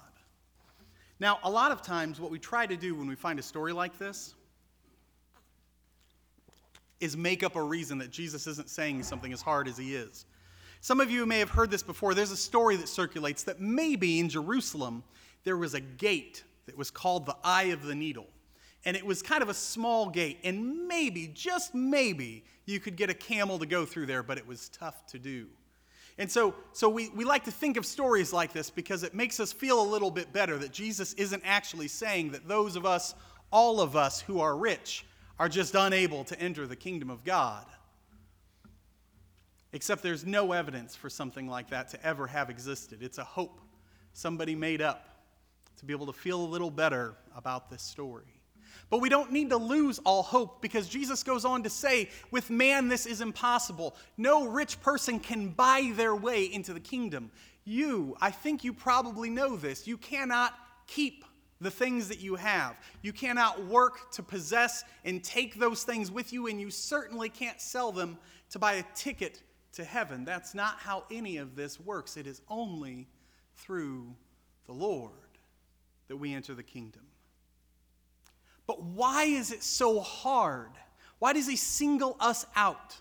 Now, 1.20 1.40
a 1.44 1.50
lot 1.50 1.72
of 1.72 1.82
times, 1.82 2.20
what 2.20 2.30
we 2.30 2.40
try 2.40 2.66
to 2.66 2.76
do 2.76 2.94
when 2.96 3.08
we 3.08 3.16
find 3.16 3.40
a 3.40 3.44
story 3.44 3.72
like 3.72 3.98
this 3.98 4.36
is 7.00 7.16
make 7.16 7.44
up 7.44 7.56
a 7.56 7.64
reason 7.64 7.98
that 8.00 8.12
Jesus 8.12 8.48
isn't 8.48 8.70
saying 8.70 9.04
something 9.04 9.32
as 9.32 9.42
hard 9.42 9.68
as 9.68 9.78
he 9.78 9.96
is. 9.96 10.26
Some 10.82 11.00
of 11.00 11.10
you 11.10 11.26
may 11.26 11.40
have 11.40 11.50
heard 11.50 11.72
this 11.72 11.84
before. 11.84 12.14
There's 12.14 12.32
a 12.32 12.38
story 12.38 12.76
that 12.76 12.90
circulates 12.90 13.44
that 13.44 13.60
maybe 13.60 14.20
in 14.20 14.30
Jerusalem 14.30 15.04
there 15.44 15.58
was 15.58 15.74
a 15.74 15.80
gate 15.80 16.44
that 16.66 16.78
was 16.78 16.92
called 16.92 17.26
the 17.26 17.36
Eye 17.44 17.66
of 17.66 17.84
the 17.84 17.96
Needle. 17.96 18.28
And 18.86 18.96
it 18.96 19.06
was 19.06 19.22
kind 19.22 19.42
of 19.42 19.50
a 19.50 19.54
small 19.54 20.10
gate, 20.10 20.40
and 20.44 20.88
maybe, 20.88 21.28
just 21.34 21.74
maybe, 21.74 22.44
you 22.66 22.80
could 22.80 22.96
get 22.96 23.10
a 23.10 23.16
camel 23.16 23.58
to 23.60 23.66
go 23.66 23.86
through 23.86 24.06
there, 24.06 24.22
but 24.22 24.38
it 24.38 24.46
was 24.46 24.70
tough 24.70 25.06
to 25.08 25.20
do. 25.20 25.48
And 26.18 26.32
so, 26.32 26.56
so 26.72 26.88
we, 26.88 27.10
we 27.10 27.26
like 27.26 27.44
to 27.46 27.52
think 27.52 27.78
of 27.78 27.86
stories 27.86 28.32
like 28.32 28.54
this 28.54 28.70
because 28.70 29.04
it 29.04 29.14
makes 29.14 29.40
us 29.40 29.52
feel 29.52 29.82
a 29.82 29.88
little 29.88 30.12
bit 30.12 30.32
better 30.32 30.58
that 30.60 30.72
Jesus 30.72 31.14
isn't 31.14 31.42
actually 31.46 31.88
saying 31.88 32.32
that 32.32 32.48
those 32.48 32.76
of 32.76 32.86
us, 32.86 33.16
all 33.52 33.82
of 33.82 33.96
us 33.96 34.22
who 34.22 34.40
are 34.40 34.56
rich, 34.56 35.06
are 35.40 35.50
just 35.50 35.76
unable 35.76 36.24
to 36.24 36.40
enter 36.40 36.66
the 36.68 36.76
kingdom 36.76 37.10
of 37.10 37.24
God. 37.24 37.66
Except 39.76 40.02
there's 40.02 40.26
no 40.26 40.54
evidence 40.54 40.96
for 40.96 41.10
something 41.10 41.50
like 41.50 41.72
that 41.72 41.90
to 41.90 42.02
ever 42.02 42.28
have 42.28 42.50
existed. 42.50 43.04
It's 43.04 43.18
a 43.18 43.26
hope 43.26 43.60
somebody 44.14 44.56
made 44.56 44.82
up 44.82 45.10
to 45.76 45.86
be 45.86 45.92
able 45.92 46.06
to 46.06 46.14
feel 46.14 46.40
a 46.40 46.48
little 46.48 46.72
better 46.72 47.14
about 47.36 47.70
this 47.70 47.82
story. 47.82 48.24
But 48.90 49.02
we 49.02 49.10
don't 49.10 49.34
need 49.34 49.50
to 49.50 49.58
lose 49.58 50.00
all 50.06 50.24
hope 50.24 50.62
because 50.62 50.88
Jesus 50.88 51.24
goes 51.24 51.44
on 51.44 51.64
to 51.64 51.70
say, 51.70 52.10
with 52.32 52.50
man, 52.50 52.88
this 52.88 53.06
is 53.06 53.20
impossible. 53.20 53.98
No 54.16 54.48
rich 54.48 54.80
person 54.80 55.20
can 55.20 55.50
buy 55.50 55.92
their 55.94 56.16
way 56.16 56.46
into 56.46 56.74
the 56.74 56.80
kingdom. 56.80 57.30
You, 57.66 58.16
I 58.22 58.32
think 58.32 58.64
you 58.64 58.72
probably 58.72 59.30
know 59.30 59.58
this, 59.58 59.86
you 59.86 59.98
cannot 59.98 60.54
keep 60.88 61.26
the 61.60 61.72
things 61.72 62.08
that 62.08 62.22
you 62.22 62.36
have. 62.36 62.80
You 63.02 63.12
cannot 63.12 63.66
work 63.66 64.10
to 64.14 64.24
possess 64.24 64.86
and 65.04 65.22
take 65.22 65.56
those 65.56 65.84
things 65.84 66.12
with 66.12 66.32
you, 66.32 66.48
and 66.48 66.62
you 66.62 66.70
certainly 66.70 67.28
can't 67.28 67.60
sell 67.60 67.92
them 67.92 68.18
to 68.52 68.60
buy 68.60 68.76
a 68.76 68.84
ticket 68.96 69.42
to 69.76 69.84
heaven. 69.84 70.26
That's 70.26 70.54
not 70.54 70.80
how 70.80 71.04
any 71.12 71.38
of 71.38 71.56
this 71.56 71.80
works. 71.80 72.18
It 72.18 72.28
is 72.28 72.42
only 72.50 73.08
through 73.56 74.16
the 74.66 74.74
Lord 74.74 75.12
that 76.08 76.18
we 76.18 76.34
enter 76.34 76.54
the 76.54 76.64
kingdom. 76.64 77.04
But 78.68 78.82
why 78.82 79.26
is 79.26 79.52
it 79.52 79.64
so 79.64 80.00
hard? 80.00 80.72
Why 81.20 81.34
does 81.34 81.48
he 81.48 81.56
single 81.56 82.18
us 82.20 82.46
out, 82.56 82.96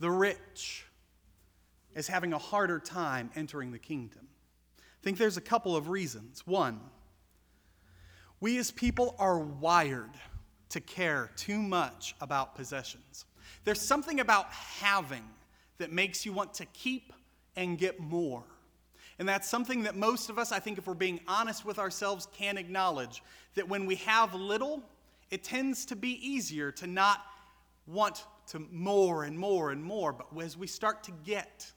the 0.00 0.10
rich, 0.10 0.86
as 1.94 2.08
having 2.08 2.32
a 2.32 2.38
harder 2.38 2.78
time 2.78 3.30
entering 3.36 3.72
the 3.72 3.78
kingdom? 3.78 4.26
I 4.78 5.02
think 5.02 5.18
there's 5.18 5.36
a 5.36 5.42
couple 5.42 5.76
of 5.76 5.88
reasons. 5.88 6.46
One, 6.46 6.80
we 8.40 8.58
as 8.58 8.70
people 8.70 9.14
are 9.18 9.38
wired 9.38 10.10
to 10.70 10.80
care 10.80 11.30
too 11.36 11.60
much 11.62 12.14
about 12.20 12.54
possessions. 12.54 13.24
There's 13.64 13.80
something 13.80 14.20
about 14.20 14.50
having 14.52 15.24
that 15.78 15.92
makes 15.92 16.24
you 16.24 16.32
want 16.32 16.54
to 16.54 16.66
keep 16.66 17.12
and 17.56 17.78
get 17.78 18.00
more. 18.00 18.44
And 19.18 19.28
that's 19.28 19.48
something 19.48 19.84
that 19.84 19.96
most 19.96 20.28
of 20.28 20.38
us, 20.38 20.52
I 20.52 20.58
think, 20.58 20.78
if 20.78 20.86
we're 20.86 20.94
being 20.94 21.20
honest 21.26 21.64
with 21.64 21.78
ourselves, 21.78 22.28
can 22.36 22.58
acknowledge 22.58 23.22
that 23.54 23.68
when 23.68 23.86
we 23.86 23.96
have 23.96 24.34
little, 24.34 24.82
it 25.30 25.42
tends 25.42 25.86
to 25.86 25.96
be 25.96 26.26
easier 26.26 26.70
to 26.72 26.86
not 26.86 27.24
want 27.86 28.24
to 28.48 28.60
more 28.70 29.24
and 29.24 29.38
more 29.38 29.70
and 29.70 29.82
more. 29.82 30.12
But 30.12 30.26
as 30.42 30.56
we 30.56 30.66
start 30.66 31.02
to 31.04 31.12
get, 31.24 31.70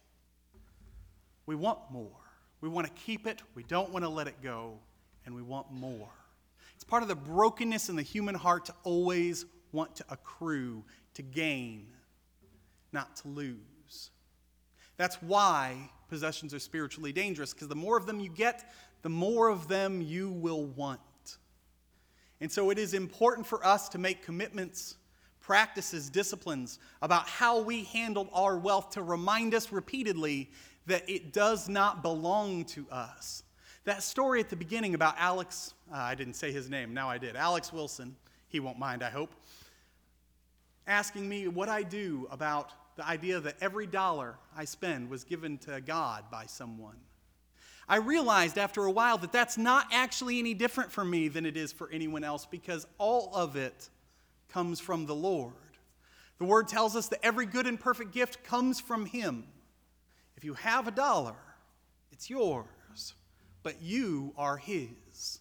we 1.45 1.55
want 1.55 1.79
more. 1.89 2.11
We 2.61 2.67
want 2.67 2.87
to 2.87 2.93
keep 2.93 3.25
it, 3.25 3.41
we 3.55 3.63
don't 3.63 3.89
want 3.91 4.03
to 4.03 4.09
let 4.09 4.27
it 4.27 4.41
go, 4.43 4.73
and 5.25 5.33
we 5.33 5.41
want 5.41 5.71
more. 5.71 6.09
It's 6.75 6.83
part 6.83 7.03
of 7.03 7.09
the 7.09 7.15
brokenness 7.15 7.87
in 7.87 7.95
the 7.95 8.01
human 8.01 8.35
heart 8.35 8.65
to 8.65 8.73
always 8.83 9.45
want 9.71 9.95
to 9.95 10.05
accrue, 10.09 10.83
to 11.13 11.21
gain, 11.21 11.87
not 12.91 13.15
to 13.17 13.29
lose. 13.29 13.57
That's 14.99 15.15
why 15.21 15.89
possessions 16.09 16.53
are 16.53 16.59
spiritually 16.59 17.13
dangerous, 17.13 17.53
because 17.53 17.69
the 17.69 17.75
more 17.75 17.95
of 17.95 18.05
them 18.05 18.19
you 18.19 18.27
get, 18.27 18.69
the 19.01 19.07
more 19.07 19.47
of 19.47 19.69
them 19.69 20.01
you 20.01 20.29
will 20.29 20.65
want. 20.65 20.99
And 22.41 22.51
so 22.51 22.69
it 22.69 22.77
is 22.77 22.93
important 22.93 23.47
for 23.47 23.65
us 23.65 23.87
to 23.89 23.97
make 23.97 24.25
commitments, 24.25 24.97
practices, 25.39 26.09
disciplines 26.09 26.79
about 27.01 27.29
how 27.29 27.61
we 27.61 27.85
handle 27.85 28.27
our 28.33 28.57
wealth 28.57 28.89
to 28.91 29.01
remind 29.01 29.55
us 29.55 29.71
repeatedly 29.71 30.51
that 30.85 31.09
it 31.09 31.31
does 31.31 31.69
not 31.69 32.03
belong 32.03 32.65
to 32.65 32.85
us. 32.91 33.43
That 33.85 34.03
story 34.03 34.41
at 34.41 34.49
the 34.49 34.57
beginning 34.57 34.95
about 34.95 35.15
Alex, 35.17 35.75
uh, 35.89 35.95
I 35.95 36.13
didn't 36.13 36.33
say 36.33 36.51
his 36.51 36.69
name, 36.69 36.93
now 36.93 37.09
I 37.09 37.17
did. 37.17 37.37
Alex 37.37 37.71
Wilson, 37.71 38.17
he 38.49 38.59
won't 38.59 38.77
mind, 38.77 39.01
I 39.01 39.11
hope, 39.11 39.33
asking 40.87 41.29
me 41.29 41.47
what 41.47 41.69
I 41.69 41.83
do 41.83 42.27
about 42.31 42.73
the 42.99 43.07
idea 43.07 43.39
that 43.39 43.55
every 43.61 43.87
dollar 43.87 44.35
I 44.55 44.65
spend 44.65 45.09
was 45.09 45.23
given 45.23 45.57
to 45.59 45.79
God 45.79 46.25
by 46.29 46.45
someone. 46.45 46.97
I 47.87 47.95
realized 47.95 48.57
after 48.57 48.83
a 48.83 48.91
while 48.91 49.17
that 49.19 49.31
that's 49.31 49.57
not 49.57 49.87
actually 49.93 50.37
any 50.37 50.53
different 50.53 50.91
for 50.91 51.05
me 51.05 51.29
than 51.29 51.45
it 51.45 51.55
is 51.55 51.71
for 51.71 51.89
anyone 51.91 52.25
else 52.25 52.45
because 52.45 52.85
all 52.97 53.31
of 53.33 53.55
it 53.55 53.89
comes 54.49 54.81
from 54.81 55.05
the 55.05 55.15
Lord. 55.15 55.53
The 56.39 56.43
word 56.45 56.67
tells 56.67 56.97
us 56.97 57.07
that 57.07 57.25
every 57.25 57.45
good 57.45 57.67
and 57.67 57.79
perfect 57.79 58.11
gift 58.11 58.43
comes 58.43 58.81
from 58.81 59.05
Him. 59.05 59.45
If 60.35 60.43
you 60.43 60.55
have 60.55 60.85
a 60.87 60.91
dollar, 60.91 61.35
it's 62.11 62.29
yours 62.29 62.65
but 63.63 63.81
you 63.81 64.33
are 64.37 64.57
His. 64.57 65.39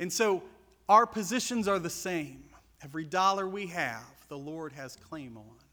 And 0.00 0.12
so 0.12 0.42
our 0.88 1.06
positions 1.06 1.68
are 1.68 1.78
the 1.78 1.90
same. 1.90 2.44
Every 2.82 3.04
dollar 3.04 3.48
we 3.48 3.66
have, 3.68 4.04
the 4.28 4.38
Lord 4.38 4.72
has 4.72 4.96
claim 4.96 5.36
on. 5.36 5.67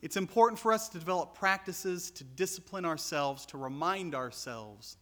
It's 0.00 0.16
important 0.16 0.58
for 0.58 0.72
us 0.72 0.88
to 0.90 0.98
develop 0.98 1.34
practices 1.34 2.10
to 2.12 2.24
discipline 2.24 2.84
ourselves, 2.84 3.44
to 3.46 3.58
remind 3.58 4.14
ourselves 4.14 4.96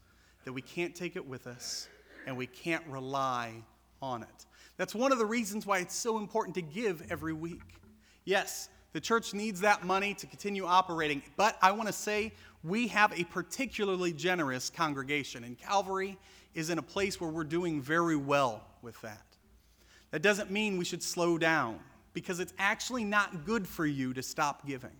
that 0.45 0.53
we 0.53 0.63
can't 0.63 0.95
take 0.95 1.17
it 1.17 1.27
with 1.27 1.47
us 1.47 1.89
and 2.27 2.37
we 2.37 2.47
can't 2.47 2.85
rely 2.87 3.53
on 4.01 4.23
it. 4.23 4.47
That's 4.79 4.95
one 4.95 5.13
of 5.13 5.19
the 5.19 5.27
reasons 5.27 5.67
why 5.67 5.79
it's 5.79 5.95
so 5.95 6.19
important 6.19 6.55
to 6.55 6.63
give 6.63 7.03
every 7.11 7.33
week. 7.33 7.61
Yes, 8.25 8.69
the 8.93 9.01
church 9.01 9.35
needs 9.35 9.61
that 9.61 9.85
money 9.85 10.15
to 10.15 10.27
continue 10.27 10.65
operating, 10.65 11.23
but 11.37 11.59
I 11.61 11.73
want 11.73 11.89
to 11.89 11.93
say 11.93 12.33
we 12.65 12.89
have 12.89 13.13
a 13.19 13.25
particularly 13.25 14.13
generous 14.13 14.71
congregation, 14.71 15.45
and 15.45 15.59
Calvary 15.59 16.19
is 16.55 16.71
in 16.71 16.79
a 16.79 16.83
place 16.83 17.21
where 17.21 17.31
we're 17.31 17.45
doing 17.45 17.83
very 17.83 18.17
well 18.17 18.65
with 18.81 18.99
that. 19.03 19.27
That 20.11 20.23
doesn't 20.23 20.51
mean 20.51 20.79
we 20.79 20.85
should 20.87 21.03
slow 21.03 21.37
down 21.37 21.81
because 22.17 22.41
it's 22.41 22.55
actually 22.59 23.05
not 23.05 23.45
good 23.45 23.69
for 23.69 23.85
you 23.85 24.15
to 24.15 24.23
stop 24.23 24.67
giving. 24.67 24.97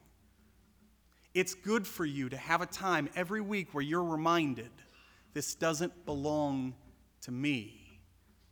It's 1.33 1.55
good 1.55 1.87
for 1.87 2.05
you 2.05 2.29
to 2.29 2.37
have 2.37 2.61
a 2.61 2.67
time 2.67 3.09
every 3.17 3.41
week 3.41 3.73
where 3.73 3.83
you're 3.83 4.05
reminded 4.05 4.69
this 5.33 5.55
doesn't 5.55 6.05
belong 6.05 6.75
to 7.23 7.33
me 7.33 8.03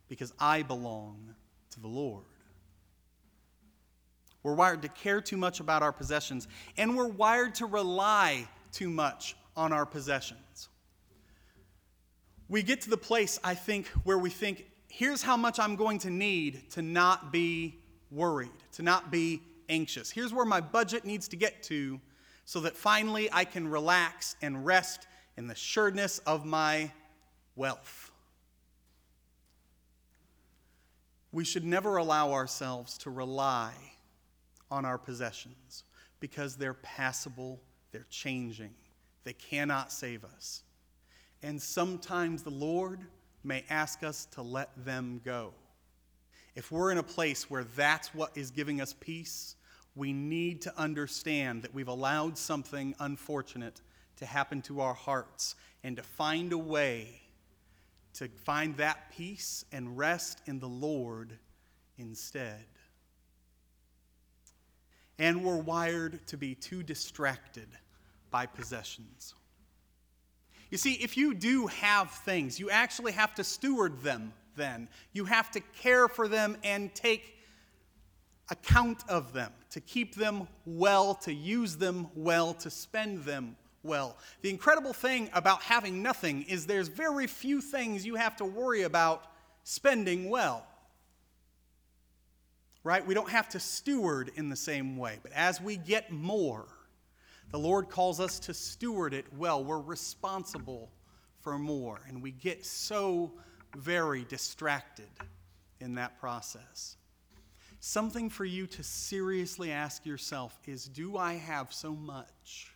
because 0.07 0.33
I 0.39 0.63
belong 0.63 1.35
to 1.69 1.79
the 1.79 1.87
Lord. 1.87 2.25
We're 4.41 4.55
wired 4.55 4.81
to 4.81 4.89
care 4.89 5.21
too 5.21 5.37
much 5.37 5.59
about 5.59 5.83
our 5.83 5.93
possessions, 5.93 6.47
and 6.75 6.97
we're 6.97 7.07
wired 7.07 7.53
to 7.55 7.67
rely 7.67 8.47
too 8.71 8.89
much 8.89 9.35
on 9.55 9.73
our 9.73 9.85
possessions. 9.85 10.69
We 12.49 12.63
get 12.63 12.81
to 12.81 12.89
the 12.89 12.97
place, 12.97 13.39
I 13.43 13.53
think, 13.53 13.85
where 14.05 14.17
we 14.17 14.31
think, 14.31 14.65
here's 14.87 15.21
how 15.21 15.37
much 15.37 15.59
I'm 15.59 15.75
going 15.75 15.99
to 15.99 16.09
need 16.09 16.71
to 16.71 16.81
not 16.81 17.31
be 17.31 17.81
worried, 18.15 18.51
to 18.73 18.81
not 18.81 19.11
be 19.11 19.41
anxious. 19.69 20.09
Here's 20.09 20.33
where 20.33 20.45
my 20.45 20.61
budget 20.61 21.05
needs 21.05 21.27
to 21.29 21.35
get 21.35 21.63
to 21.63 21.99
so 22.45 22.61
that 22.61 22.75
finally 22.77 23.29
I 23.31 23.45
can 23.45 23.67
relax 23.67 24.35
and 24.41 24.65
rest 24.65 25.07
in 25.37 25.47
the 25.47 25.55
sureness 25.55 26.19
of 26.19 26.45
my 26.45 26.91
wealth. 27.55 28.11
We 31.31 31.43
should 31.43 31.65
never 31.65 31.97
allow 31.97 32.31
ourselves 32.31 32.97
to 32.99 33.09
rely 33.09 33.73
on 34.71 34.85
our 34.85 34.97
possessions 34.97 35.83
because 36.19 36.55
they're 36.55 36.75
passable, 36.75 37.59
they're 37.91 38.05
changing, 38.09 38.73
they 39.25 39.33
cannot 39.33 39.91
save 39.91 40.23
us. 40.23 40.63
And 41.43 41.61
sometimes 41.61 42.41
the 42.41 42.51
Lord 42.51 43.01
may 43.43 43.63
ask 43.69 44.03
us 44.03 44.25
to 44.31 44.41
let 44.41 44.69
them 44.85 45.21
go. 45.23 45.53
If 46.55 46.71
we're 46.71 46.91
in 46.91 46.97
a 46.97 47.03
place 47.03 47.49
where 47.49 47.63
that's 47.63 48.13
what 48.13 48.37
is 48.37 48.51
giving 48.51 48.81
us 48.81 48.93
peace, 48.93 49.55
we 49.95 50.13
need 50.13 50.61
to 50.63 50.77
understand 50.77 51.63
that 51.63 51.73
we've 51.73 51.87
allowed 51.87 52.37
something 52.37 52.95
unfortunate 52.99 53.81
to 54.17 54.25
happen 54.25 54.61
to 54.63 54.81
our 54.81 54.93
hearts 54.93 55.55
and 55.83 55.97
to 55.97 56.03
find 56.03 56.53
a 56.53 56.57
way 56.57 57.21
to 58.15 58.29
find 58.45 58.77
that 58.77 59.11
peace 59.15 59.65
and 59.71 59.97
rest 59.97 60.41
in 60.45 60.59
the 60.59 60.67
Lord 60.67 61.37
instead. 61.97 62.65
And 65.19 65.43
we're 65.43 65.57
wired 65.57 66.25
to 66.27 66.37
be 66.37 66.55
too 66.55 66.81
distracted 66.81 67.67
by 68.31 68.45
possessions. 68.45 69.33
You 70.69 70.77
see, 70.77 70.93
if 70.93 71.15
you 71.15 71.33
do 71.33 71.67
have 71.67 72.09
things, 72.11 72.59
you 72.59 72.69
actually 72.69 73.11
have 73.13 73.35
to 73.35 73.43
steward 73.43 74.01
them 74.01 74.33
then. 74.55 74.87
You 75.13 75.25
have 75.25 75.51
to 75.51 75.59
care 75.59 76.07
for 76.07 76.27
them 76.27 76.57
and 76.63 76.93
take 76.93 77.37
account 78.49 79.03
of 79.09 79.33
them, 79.33 79.51
to 79.71 79.81
keep 79.81 80.15
them 80.15 80.47
well, 80.65 81.15
to 81.15 81.33
use 81.33 81.77
them 81.77 82.07
well, 82.15 82.53
to 82.55 82.69
spend 82.69 83.23
them 83.23 83.55
well. 83.83 84.17
The 84.41 84.49
incredible 84.49 84.93
thing 84.93 85.29
about 85.33 85.61
having 85.63 86.01
nothing 86.01 86.43
is 86.43 86.65
there's 86.65 86.87
very 86.87 87.27
few 87.27 87.61
things 87.61 88.05
you 88.05 88.15
have 88.15 88.35
to 88.37 88.45
worry 88.45 88.83
about 88.83 89.25
spending 89.63 90.29
well. 90.29 90.65
Right? 92.83 93.05
We 93.05 93.15
don't 93.15 93.29
have 93.29 93.49
to 93.49 93.59
steward 93.59 94.31
in 94.35 94.49
the 94.49 94.55
same 94.55 94.97
way. 94.97 95.17
But 95.23 95.31
as 95.31 95.59
we 95.59 95.75
get 95.75 96.11
more, 96.11 96.67
the 97.51 97.57
Lord 97.57 97.89
calls 97.89 98.19
us 98.19 98.39
to 98.41 98.53
steward 98.53 99.13
it 99.13 99.25
well. 99.35 99.63
We're 99.63 99.79
responsible 99.79 100.91
for 101.41 101.57
more. 101.57 101.99
And 102.07 102.21
we 102.21 102.31
get 102.31 102.63
so 102.63 103.33
very 103.75 104.25
distracted 104.25 105.09
in 105.79 105.95
that 105.95 106.19
process. 106.19 106.97
Something 107.79 108.29
for 108.29 108.45
you 108.45 108.65
to 108.67 108.83
seriously 108.83 109.71
ask 109.71 110.05
yourself 110.05 110.57
is 110.65 110.85
Do 110.85 111.17
I 111.17 111.33
have 111.33 111.71
so 111.71 111.91
much 111.93 112.73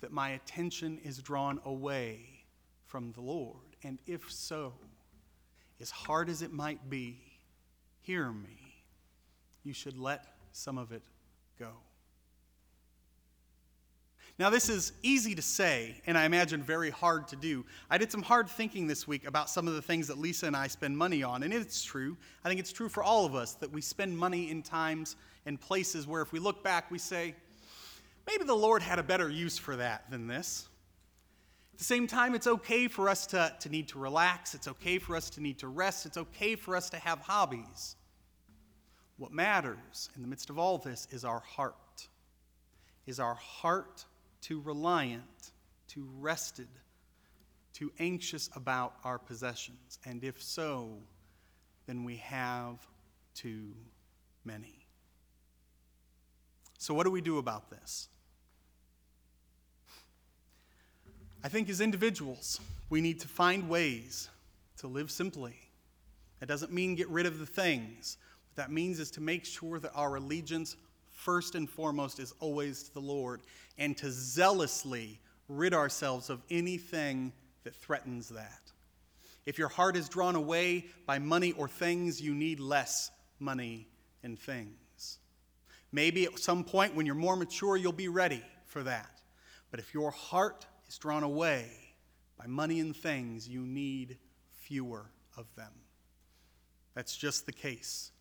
that 0.00 0.12
my 0.12 0.30
attention 0.30 0.98
is 1.02 1.18
drawn 1.18 1.60
away 1.64 2.44
from 2.86 3.12
the 3.12 3.22
Lord? 3.22 3.76
And 3.82 3.98
if 4.06 4.30
so, 4.30 4.74
as 5.80 5.90
hard 5.90 6.28
as 6.28 6.42
it 6.42 6.52
might 6.52 6.90
be, 6.90 7.20
hear 8.02 8.30
me. 8.30 8.84
You 9.64 9.72
should 9.72 9.98
let 9.98 10.26
some 10.52 10.76
of 10.76 10.92
it 10.92 11.02
go. 11.58 11.70
Now, 14.38 14.48
this 14.48 14.68
is 14.68 14.92
easy 15.02 15.34
to 15.34 15.42
say, 15.42 16.00
and 16.06 16.16
I 16.16 16.24
imagine 16.24 16.62
very 16.62 16.90
hard 16.90 17.28
to 17.28 17.36
do. 17.36 17.66
I 17.90 17.98
did 17.98 18.10
some 18.10 18.22
hard 18.22 18.48
thinking 18.48 18.86
this 18.86 19.06
week 19.06 19.26
about 19.26 19.50
some 19.50 19.68
of 19.68 19.74
the 19.74 19.82
things 19.82 20.08
that 20.08 20.18
Lisa 20.18 20.46
and 20.46 20.56
I 20.56 20.68
spend 20.68 20.96
money 20.96 21.22
on, 21.22 21.42
and 21.42 21.52
it's 21.52 21.84
true. 21.84 22.16
I 22.44 22.48
think 22.48 22.58
it's 22.58 22.72
true 22.72 22.88
for 22.88 23.02
all 23.02 23.26
of 23.26 23.34
us 23.34 23.54
that 23.54 23.70
we 23.70 23.82
spend 23.82 24.16
money 24.16 24.50
in 24.50 24.62
times 24.62 25.16
and 25.44 25.60
places 25.60 26.06
where 26.06 26.22
if 26.22 26.32
we 26.32 26.38
look 26.38 26.64
back, 26.64 26.90
we 26.90 26.98
say, 26.98 27.34
maybe 28.26 28.44
the 28.44 28.54
Lord 28.54 28.82
had 28.82 28.98
a 28.98 29.02
better 29.02 29.28
use 29.28 29.58
for 29.58 29.76
that 29.76 30.10
than 30.10 30.26
this. 30.26 30.66
At 31.74 31.78
the 31.78 31.84
same 31.84 32.06
time, 32.06 32.34
it's 32.34 32.46
okay 32.46 32.88
for 32.88 33.10
us 33.10 33.26
to, 33.28 33.52
to 33.60 33.68
need 33.68 33.88
to 33.88 33.98
relax, 33.98 34.54
it's 34.54 34.68
okay 34.68 34.98
for 34.98 35.14
us 35.14 35.28
to 35.30 35.42
need 35.42 35.58
to 35.58 35.68
rest, 35.68 36.06
it's 36.06 36.16
okay 36.16 36.54
for 36.54 36.74
us 36.74 36.88
to 36.90 36.96
have 36.96 37.18
hobbies. 37.20 37.96
What 39.18 39.30
matters 39.30 40.08
in 40.16 40.22
the 40.22 40.28
midst 40.28 40.48
of 40.48 40.58
all 40.58 40.78
this 40.78 41.06
is 41.10 41.24
our 41.24 41.40
heart. 41.40 41.76
Is 43.06 43.20
our 43.20 43.34
heart 43.34 44.04
too 44.42 44.60
reliant, 44.60 45.52
too 45.88 46.06
rested, 46.20 46.68
too 47.72 47.90
anxious 47.98 48.50
about 48.54 48.94
our 49.04 49.18
possessions? 49.18 49.98
And 50.04 50.22
if 50.22 50.42
so, 50.42 50.98
then 51.86 52.04
we 52.04 52.16
have 52.16 52.76
too 53.34 53.72
many. 54.44 54.86
So, 56.78 56.92
what 56.92 57.04
do 57.04 57.10
we 57.10 57.20
do 57.20 57.38
about 57.38 57.70
this? 57.70 58.08
I 61.44 61.48
think 61.48 61.68
as 61.68 61.80
individuals, 61.80 62.60
we 62.90 63.00
need 63.00 63.20
to 63.20 63.28
find 63.28 63.68
ways 63.68 64.28
to 64.78 64.86
live 64.86 65.10
simply. 65.10 65.54
That 66.40 66.46
doesn't 66.46 66.72
mean 66.72 66.94
get 66.94 67.08
rid 67.08 67.26
of 67.26 67.38
the 67.38 67.46
things. 67.46 68.16
What 68.50 68.64
that 68.64 68.72
means 68.72 68.98
is 69.00 69.10
to 69.12 69.20
make 69.20 69.44
sure 69.44 69.78
that 69.80 69.92
our 69.94 70.16
allegiance 70.16 70.76
first 71.24 71.54
and 71.54 71.68
foremost 71.68 72.18
is 72.18 72.34
always 72.40 72.82
to 72.84 72.94
the 72.94 73.00
Lord 73.00 73.42
and 73.78 73.96
to 73.98 74.10
zealously 74.10 75.20
rid 75.48 75.74
ourselves 75.74 76.30
of 76.30 76.42
anything 76.50 77.32
that 77.64 77.74
threatens 77.74 78.28
that. 78.30 78.60
If 79.44 79.58
your 79.58 79.68
heart 79.68 79.96
is 79.96 80.08
drawn 80.08 80.36
away 80.36 80.86
by 81.06 81.18
money 81.18 81.52
or 81.52 81.68
things, 81.68 82.20
you 82.20 82.34
need 82.34 82.60
less 82.60 83.10
money 83.38 83.88
and 84.22 84.38
things. 84.38 85.18
Maybe 85.90 86.24
at 86.24 86.38
some 86.38 86.64
point 86.64 86.94
when 86.94 87.06
you're 87.06 87.14
more 87.14 87.36
mature, 87.36 87.76
you'll 87.76 87.92
be 87.92 88.08
ready 88.08 88.42
for 88.66 88.82
that. 88.84 89.20
But 89.70 89.80
if 89.80 89.92
your 89.92 90.10
heart 90.10 90.66
is 90.88 90.96
drawn 90.98 91.22
away 91.22 91.70
by 92.38 92.46
money 92.46 92.80
and 92.80 92.96
things, 92.96 93.48
you 93.48 93.62
need 93.62 94.18
fewer 94.50 95.10
of 95.36 95.46
them. 95.56 95.72
That's 96.94 97.16
just 97.16 97.46
the 97.46 97.52
case. 97.52 98.11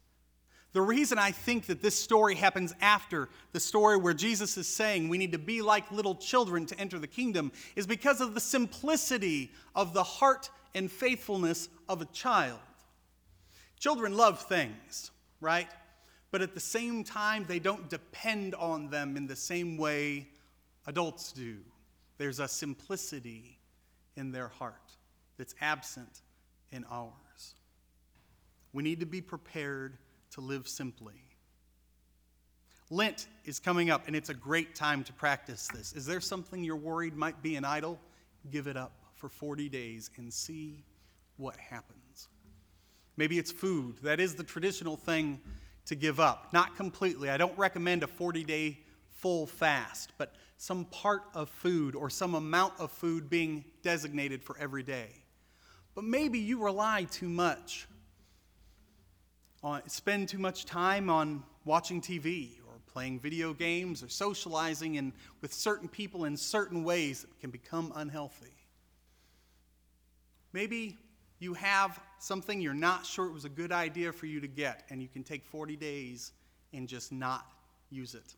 The 0.74 0.82
reason 0.82 1.20
I 1.20 1.32
think 1.32 1.66
that 1.66 1.82
this 1.82 2.00
story 2.00 2.36
happens 2.36 2.74
after 2.80 3.28
the 3.52 3.60
story 3.60 3.98
where 3.98 4.14
Jesus 4.14 4.58
is 4.58 4.68
saying 4.68 5.10
we 5.10 5.18
need 5.18 5.34
to 5.34 5.40
be 5.40 5.62
like 5.62 5.92
little 5.92 6.16
children 6.16 6.66
to 6.68 6.80
enter 6.80 6.98
the 6.98 7.08
kingdom 7.08 7.52
is 7.76 7.86
because 7.86 8.22
of 8.22 8.34
the 8.34 8.40
simplicity 8.40 9.52
of 9.76 9.94
the 9.94 10.04
heart 10.04 10.50
and 10.74 10.90
faithfulness 10.90 11.68
of 11.90 12.02
a 12.02 12.06
child. 12.06 12.60
Children 13.80 14.16
love 14.16 14.42
things, 14.44 15.12
right? 15.42 15.68
But 16.32 16.42
at 16.42 16.54
the 16.54 16.62
same 16.62 17.04
time, 17.04 17.46
they 17.48 17.60
don't 17.60 17.90
depend 17.90 18.56
on 18.56 18.90
them 18.90 19.18
in 19.18 19.28
the 19.28 19.36
same 19.36 19.76
way 19.76 20.30
adults 20.88 21.34
do. 21.34 21.58
There's 22.18 22.40
a 22.40 22.48
simplicity 22.48 23.60
in 24.16 24.32
their 24.32 24.48
heart 24.48 24.76
that's 25.38 25.56
absent 25.60 26.22
in 26.72 26.86
ours. 26.90 27.56
We 28.72 28.84
need 28.84 29.02
to 29.02 29.06
be 29.06 29.20
prepared 29.20 29.98
to 30.32 30.42
live 30.42 30.68
simply. 30.68 31.24
Lent 32.90 33.28
is 33.46 33.60
coming 33.60 33.90
up, 33.90 34.08
and 34.08 34.16
it's 34.16 34.30
a 34.30 34.34
great 34.34 34.76
time 34.76 35.04
to 35.06 35.14
practice 35.14 35.68
this. 35.74 35.94
Is 35.94 36.06
there 36.06 36.20
something 36.20 36.64
you're 36.64 36.76
worried 36.76 37.16
might 37.16 37.42
be 37.42 37.56
an 37.56 37.64
idol? 37.64 38.00
Give 38.52 38.68
it 38.68 38.76
up 38.76 38.92
for 39.16 39.30
40 39.30 39.70
days 39.70 40.10
and 40.18 40.34
see 40.34 40.84
what 41.38 41.56
happens. 41.56 42.28
Maybe 43.18 43.38
it's 43.40 43.52
food. 43.52 43.98
That 44.04 44.20
is 44.20 44.36
the 44.36 44.44
traditional 44.44 44.98
thing 44.98 45.40
to 45.86 45.96
give 45.96 46.20
up. 46.20 46.52
Not 46.54 46.76
completely. 46.76 47.30
I 47.30 47.38
don't 47.38 47.58
recommend 47.58 48.04
a 48.04 48.08
40 48.08 48.44
day 48.44 48.80
full 49.16 49.48
fast, 49.48 50.12
but 50.18 50.34
some 50.58 50.86
part 50.86 51.24
of 51.34 51.50
food 51.50 51.96
or 51.96 52.10
some 52.10 52.36
amount 52.36 52.74
of 52.80 52.92
food 52.92 53.30
being 53.30 53.64
designated 53.84 54.44
for 54.44 54.58
every 54.58 54.84
day. 54.84 55.10
But 55.96 56.04
maybe 56.04 56.40
you 56.40 56.64
rely 56.64 57.06
too 57.06 57.30
much 57.30 57.88
on, 59.64 59.88
spend 59.88 60.30
too 60.30 60.40
much 60.40 60.66
time 60.66 61.10
on 61.10 61.44
watching 61.66 62.02
TV 62.02 62.58
or 62.68 62.74
playing 62.92 63.20
video 63.20 63.54
games 63.54 64.04
or 64.04 64.10
socializing 64.10 64.96
in, 64.96 65.14
with 65.42 65.54
certain 65.54 65.88
people 65.88 66.26
in 66.26 66.36
certain 66.36 66.84
ways 66.84 67.22
that 67.22 67.40
can 67.40 67.52
become 67.52 67.94
unhealthy. 67.96 68.54
Maybe 70.54 70.98
You 71.42 71.56
have 71.56 72.00
something 72.20 72.62
you're 72.62 72.76
not 72.76 73.04
sure 73.04 73.26
it 73.26 73.34
was 73.34 73.46
a 73.46 73.50
good 73.50 73.72
idea 73.72 74.14
for 74.14 74.28
you 74.28 74.40
to 74.40 74.48
get, 74.48 74.84
and 74.92 75.02
you 75.02 75.08
can 75.08 75.24
take 75.24 75.44
40 75.44 75.76
days 75.76 76.34
and 76.72 76.88
just 76.88 77.12
not 77.12 77.48
use 77.90 78.14
it, 78.14 78.36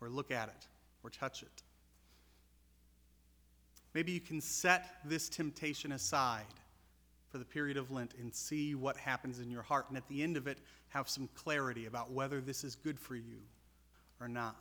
or 0.00 0.08
look 0.08 0.30
at 0.30 0.48
it, 0.48 0.68
or 1.02 1.10
touch 1.10 1.42
it. 1.42 1.62
Maybe 3.94 4.12
you 4.12 4.20
can 4.20 4.40
set 4.40 5.00
this 5.04 5.28
temptation 5.28 5.90
aside 5.90 6.44
for 7.30 7.38
the 7.38 7.44
period 7.44 7.76
of 7.76 7.90
Lent 7.90 8.14
and 8.18 8.34
see 8.34 8.74
what 8.74 8.96
happens 8.96 9.40
in 9.40 9.50
your 9.50 9.62
heart, 9.62 9.86
and 9.88 9.96
at 9.96 10.08
the 10.08 10.22
end 10.22 10.36
of 10.36 10.46
it, 10.46 10.58
have 10.88 11.08
some 11.08 11.28
clarity 11.34 11.86
about 11.86 12.12
whether 12.12 12.40
this 12.40 12.64
is 12.64 12.74
good 12.74 12.98
for 12.98 13.16
you 13.16 13.38
or 14.20 14.28
not. 14.28 14.56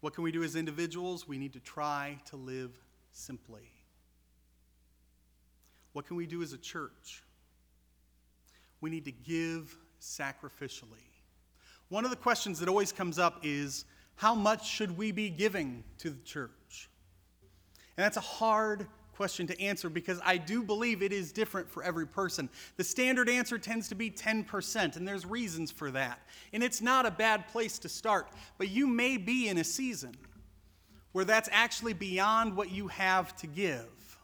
What 0.00 0.14
can 0.14 0.24
we 0.24 0.32
do 0.32 0.42
as 0.42 0.56
individuals? 0.56 1.26
We 1.26 1.38
need 1.38 1.52
to 1.54 1.60
try 1.60 2.18
to 2.26 2.36
live 2.36 2.72
simply. 3.12 3.70
What 5.92 6.06
can 6.06 6.16
we 6.16 6.26
do 6.26 6.42
as 6.42 6.52
a 6.52 6.58
church? 6.58 7.22
We 8.80 8.90
need 8.90 9.04
to 9.06 9.12
give 9.12 9.76
sacrificially. 10.00 11.06
One 11.88 12.04
of 12.04 12.10
the 12.10 12.16
questions 12.16 12.58
that 12.60 12.68
always 12.68 12.92
comes 12.92 13.18
up 13.18 13.40
is 13.42 13.84
how 14.16 14.34
much 14.34 14.68
should 14.68 14.96
we 14.96 15.12
be 15.12 15.30
giving 15.30 15.84
to 15.98 16.10
the 16.10 16.22
church? 16.24 16.90
And 17.96 18.04
that's 18.04 18.16
a 18.16 18.20
hard 18.20 18.86
question 19.14 19.46
to 19.46 19.60
answer 19.60 19.88
because 19.88 20.20
I 20.24 20.36
do 20.36 20.62
believe 20.62 21.02
it 21.02 21.12
is 21.12 21.32
different 21.32 21.70
for 21.70 21.82
every 21.82 22.06
person. 22.06 22.48
The 22.76 22.84
standard 22.84 23.28
answer 23.28 23.58
tends 23.58 23.88
to 23.88 23.94
be 23.94 24.10
10%, 24.10 24.96
and 24.96 25.06
there's 25.06 25.24
reasons 25.24 25.70
for 25.70 25.90
that. 25.92 26.20
And 26.52 26.62
it's 26.62 26.80
not 26.80 27.06
a 27.06 27.10
bad 27.10 27.48
place 27.48 27.78
to 27.80 27.88
start, 27.88 28.28
but 28.58 28.68
you 28.68 28.86
may 28.86 29.16
be 29.16 29.48
in 29.48 29.58
a 29.58 29.64
season 29.64 30.16
where 31.12 31.24
that's 31.24 31.48
actually 31.52 31.92
beyond 31.92 32.56
what 32.56 32.70
you 32.70 32.88
have 32.88 33.36
to 33.36 33.46
give. 33.46 34.18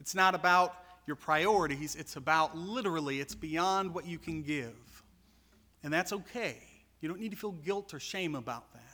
It's 0.00 0.14
not 0.14 0.34
about 0.34 0.74
your 1.06 1.16
priorities, 1.16 1.96
it's 1.96 2.16
about 2.16 2.56
literally, 2.56 3.20
it's 3.20 3.34
beyond 3.34 3.94
what 3.94 4.06
you 4.06 4.18
can 4.18 4.42
give. 4.42 5.02
And 5.82 5.92
that's 5.92 6.12
okay. 6.12 6.58
You 7.00 7.08
don't 7.08 7.20
need 7.20 7.32
to 7.32 7.36
feel 7.36 7.52
guilt 7.52 7.92
or 7.92 8.00
shame 8.00 8.34
about 8.34 8.72
that. 8.72 8.93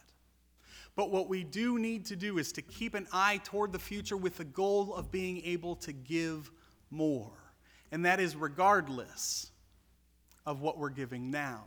But 0.97 1.11
what 1.11 1.29
we 1.29 1.45
do 1.45 1.79
need 1.79 2.07
to 2.07 2.17
do 2.17 2.39
is 2.39 2.53
to 2.53 2.63
keep 2.63 2.95
an 2.95 3.07
eye 3.13 3.41
toward 3.45 3.73
the 3.73 3.79
future 3.79 4.17
with 4.17 4.37
the 4.37 4.45
goal 4.45 4.95
of 4.95 5.11
being 5.11 5.43
able 5.45 5.77
to 5.77 5.93
give 5.93 6.51
more. 6.91 7.33
And 7.93 8.05
that 8.05 8.21
is 8.21 8.37
regardless 8.37 9.51
of 10.47 10.61
what 10.61 10.79
we're 10.79 10.91
giving 10.91 11.31
now. 11.31 11.65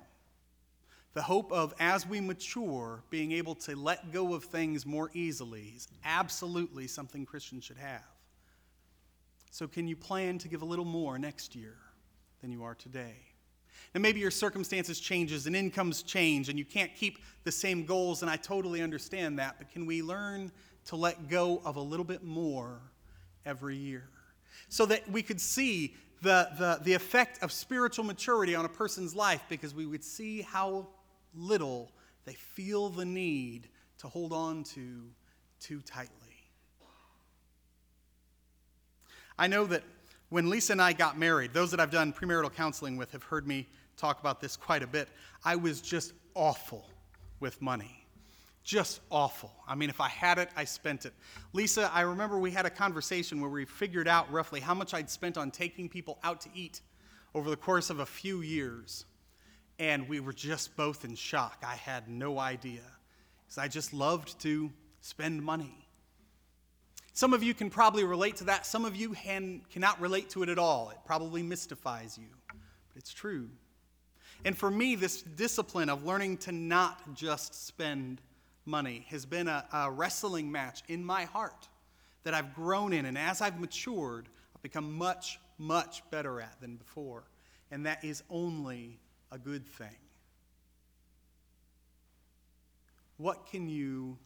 The 1.14 1.22
hope 1.22 1.52
of, 1.52 1.74
as 1.80 2.08
we 2.08 2.20
mature, 2.20 3.04
being 3.10 3.32
able 3.34 3.56
to 3.56 3.76
let 3.76 4.12
go 4.12 4.34
of 4.34 4.46
things 4.46 4.86
more 4.86 5.12
easily 5.14 5.74
is 5.76 5.88
absolutely 6.04 6.88
something 6.88 7.26
Christians 7.26 7.64
should 7.64 7.78
have. 7.78 8.02
So, 9.52 9.68
can 9.68 9.88
you 9.88 9.96
plan 9.96 10.40
to 10.40 10.48
give 10.48 10.64
a 10.64 10.66
little 10.66 10.86
more 10.86 11.20
next 11.20 11.56
year 11.56 11.76
than 12.42 12.52
you 12.52 12.64
are 12.64 12.74
today? 12.74 13.33
And 13.94 14.02
maybe 14.02 14.20
your 14.20 14.32
circumstances 14.32 15.00
changes 15.00 15.48
and 15.48 15.56
incomes 15.56 16.04
change 16.04 16.50
and 16.50 16.58
you 16.58 16.66
can't 16.66 16.94
keep 16.96 17.20
the 17.44 17.52
same 17.52 17.86
goals 17.86 18.22
and 18.22 18.32
I 18.32 18.36
totally 18.36 18.82
understand 18.82 19.40
that, 19.40 19.56
but 19.58 19.70
can 19.70 19.86
we 19.86 20.02
learn 20.02 20.52
to 20.86 20.96
let 20.96 21.30
go 21.30 21.62
of 21.64 21.76
a 21.76 21.82
little 21.82 22.06
bit 22.06 22.24
more 22.24 22.82
every 23.46 23.76
year 23.76 24.10
so 24.70 24.86
that 24.86 25.10
we 25.10 25.22
could 25.22 25.40
see 25.40 25.96
the, 26.22 26.50
the, 26.58 26.80
the 26.84 26.94
effect 26.94 27.44
of 27.44 27.52
spiritual 27.52 28.06
maturity 28.06 28.56
on 28.56 28.66
a 28.66 28.70
person's 28.70 29.16
life 29.16 29.44
because 29.50 29.76
we 29.76 29.86
would 29.86 30.04
see 30.04 30.42
how 30.42 30.88
little 31.36 31.92
they 32.26 32.34
feel 32.34 32.90
the 32.90 33.06
need 33.06 33.68
to 34.00 34.08
hold 34.08 34.32
on 34.32 34.64
to 34.64 35.04
too 35.60 35.82
tightly. 35.82 36.10
I 39.38 39.48
know 39.48 39.66
that 39.66 39.84
when 40.34 40.50
Lisa 40.50 40.72
and 40.72 40.82
I 40.82 40.94
got 40.94 41.16
married, 41.16 41.54
those 41.54 41.70
that 41.70 41.80
I've 41.80 41.92
done 41.92 42.12
premarital 42.12 42.56
counseling 42.56 42.98
with 42.98 43.12
have 43.12 43.22
heard 43.22 43.48
me 43.48 43.68
talk 43.98 44.20
about 44.20 44.42
this 44.42 44.58
quite 44.58 44.82
a 44.82 44.88
bit. 44.88 45.08
I 45.46 45.56
was 45.56 45.80
just 45.80 46.14
awful 46.34 46.90
with 47.40 47.62
money. 47.62 48.08
Just 48.64 49.02
awful. 49.12 49.54
I 49.68 49.76
mean, 49.76 49.92
if 49.92 50.02
I 50.02 50.08
had 50.08 50.40
it, 50.40 50.50
I 50.58 50.64
spent 50.64 51.06
it. 51.06 51.14
Lisa, 51.54 51.88
I 51.94 52.02
remember 52.02 52.40
we 52.40 52.50
had 52.50 52.66
a 52.66 52.72
conversation 52.72 53.42
where 53.42 53.50
we 53.52 53.66
figured 53.66 54.08
out 54.08 54.32
roughly 54.32 54.60
how 54.60 54.74
much 54.74 54.96
I'd 54.96 55.08
spent 55.08 55.38
on 55.38 55.52
taking 55.52 55.88
people 55.88 56.18
out 56.24 56.42
to 56.42 56.50
eat 56.56 56.82
over 57.36 57.52
the 57.52 57.56
course 57.56 57.92
of 57.92 58.00
a 58.00 58.06
few 58.06 58.42
years. 58.42 59.06
And 59.78 60.10
we 60.10 60.20
were 60.20 60.34
just 60.34 60.76
both 60.76 61.06
in 61.06 61.14
shock. 61.14 61.64
I 61.64 61.76
had 61.76 62.10
no 62.10 62.40
idea. 62.40 62.82
Because 63.46 63.60
I 63.60 63.68
just 63.68 63.94
loved 63.94 64.40
to 64.40 64.72
spend 65.00 65.44
money. 65.44 65.83
Some 67.16 67.34
of 67.34 67.44
you 67.44 67.54
can 67.54 67.70
probably 67.70 68.04
relate 68.04 68.38
to 68.38 68.46
that. 68.46 68.66
Some 68.66 68.86
of 68.86 68.96
you 68.96 69.12
can, 69.12 69.62
cannot 69.72 70.02
relate 70.02 70.32
to 70.32 70.42
it 70.42 70.50
at 70.50 70.58
all. 70.58 70.90
It 70.90 70.98
probably 71.06 71.44
mystifies 71.44 72.18
you. 72.18 72.28
But 72.48 72.98
it's 72.98 73.14
true. 73.14 73.50
And 74.44 74.58
for 74.58 74.72
me, 74.72 74.96
this 74.96 75.22
discipline 75.22 75.90
of 75.90 76.04
learning 76.04 76.38
to 76.38 76.52
not 76.52 77.14
just 77.14 77.68
spend 77.68 78.20
money 78.66 79.06
has 79.10 79.28
been 79.28 79.48
a, 79.48 79.64
a, 79.72 79.92
wrestling 79.92 80.52
match 80.52 80.82
in 80.88 81.06
my 81.06 81.26
heart 81.26 81.68
that 82.24 82.34
I've 82.34 82.56
grown 82.56 82.94
in. 82.94 83.06
And 83.06 83.18
as 83.18 83.42
I've 83.42 83.60
matured, 83.60 84.28
I've 84.56 84.64
become 84.64 84.98
much, 84.98 85.40
much 85.60 86.02
better 86.10 86.42
at 86.42 86.60
than 86.62 86.78
before. 86.78 87.26
And 87.70 87.86
that 87.86 88.04
is 88.04 88.24
only 88.30 89.00
a 89.32 89.38
good 89.38 89.68
thing. 89.68 89.96
What 93.18 93.46
can 93.46 93.70
you 93.70 94.18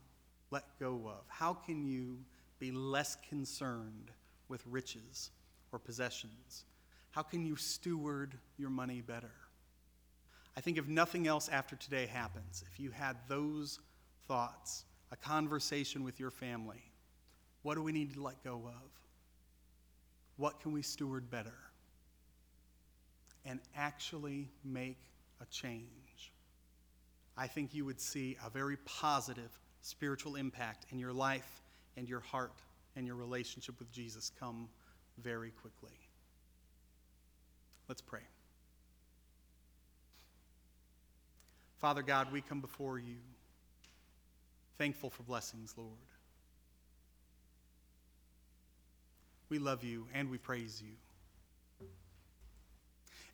let 0.51 0.63
go 0.79 1.01
of? 1.05 1.25
How 1.27 1.53
can 1.53 1.85
you 1.85 2.19
be 2.59 2.71
less 2.71 3.17
concerned 3.29 4.11
with 4.47 4.61
riches 4.65 5.31
or 5.71 5.79
possessions? 5.79 6.65
How 7.11 7.23
can 7.23 7.45
you 7.45 7.55
steward 7.55 8.35
your 8.57 8.69
money 8.69 9.01
better? 9.01 9.31
I 10.55 10.61
think 10.61 10.77
if 10.77 10.87
nothing 10.87 11.27
else 11.27 11.49
after 11.49 11.75
today 11.75 12.07
happens, 12.07 12.63
if 12.71 12.79
you 12.79 12.91
had 12.91 13.17
those 13.27 13.79
thoughts, 14.27 14.85
a 15.11 15.15
conversation 15.15 16.03
with 16.03 16.19
your 16.19 16.31
family, 16.31 16.83
what 17.61 17.75
do 17.75 17.83
we 17.83 17.91
need 17.91 18.13
to 18.13 18.21
let 18.21 18.43
go 18.43 18.63
of? 18.65 18.91
What 20.37 20.59
can 20.59 20.71
we 20.71 20.81
steward 20.81 21.29
better? 21.29 21.53
And 23.45 23.59
actually 23.75 24.49
make 24.63 24.99
a 25.41 25.45
change. 25.45 26.31
I 27.37 27.47
think 27.47 27.73
you 27.73 27.85
would 27.85 28.01
see 28.01 28.37
a 28.43 28.49
very 28.49 28.77
positive 28.77 29.59
spiritual 29.81 30.35
impact 30.35 30.87
in 30.91 30.99
your 30.99 31.13
life 31.13 31.61
and 31.97 32.07
your 32.07 32.21
heart 32.21 32.61
and 32.95 33.05
your 33.05 33.15
relationship 33.15 33.77
with 33.79 33.91
Jesus 33.91 34.31
come 34.39 34.69
very 35.21 35.51
quickly. 35.51 35.97
Let's 37.89 38.01
pray. 38.01 38.21
Father 41.77 42.01
God, 42.01 42.31
we 42.31 42.41
come 42.41 42.61
before 42.61 42.97
you, 42.97 43.17
thankful 44.77 45.09
for 45.09 45.23
blessings, 45.23 45.73
Lord. 45.77 45.91
We 49.49 49.59
love 49.59 49.83
you 49.83 50.07
and 50.13 50.29
we 50.29 50.37
praise 50.37 50.81
you. 50.83 50.93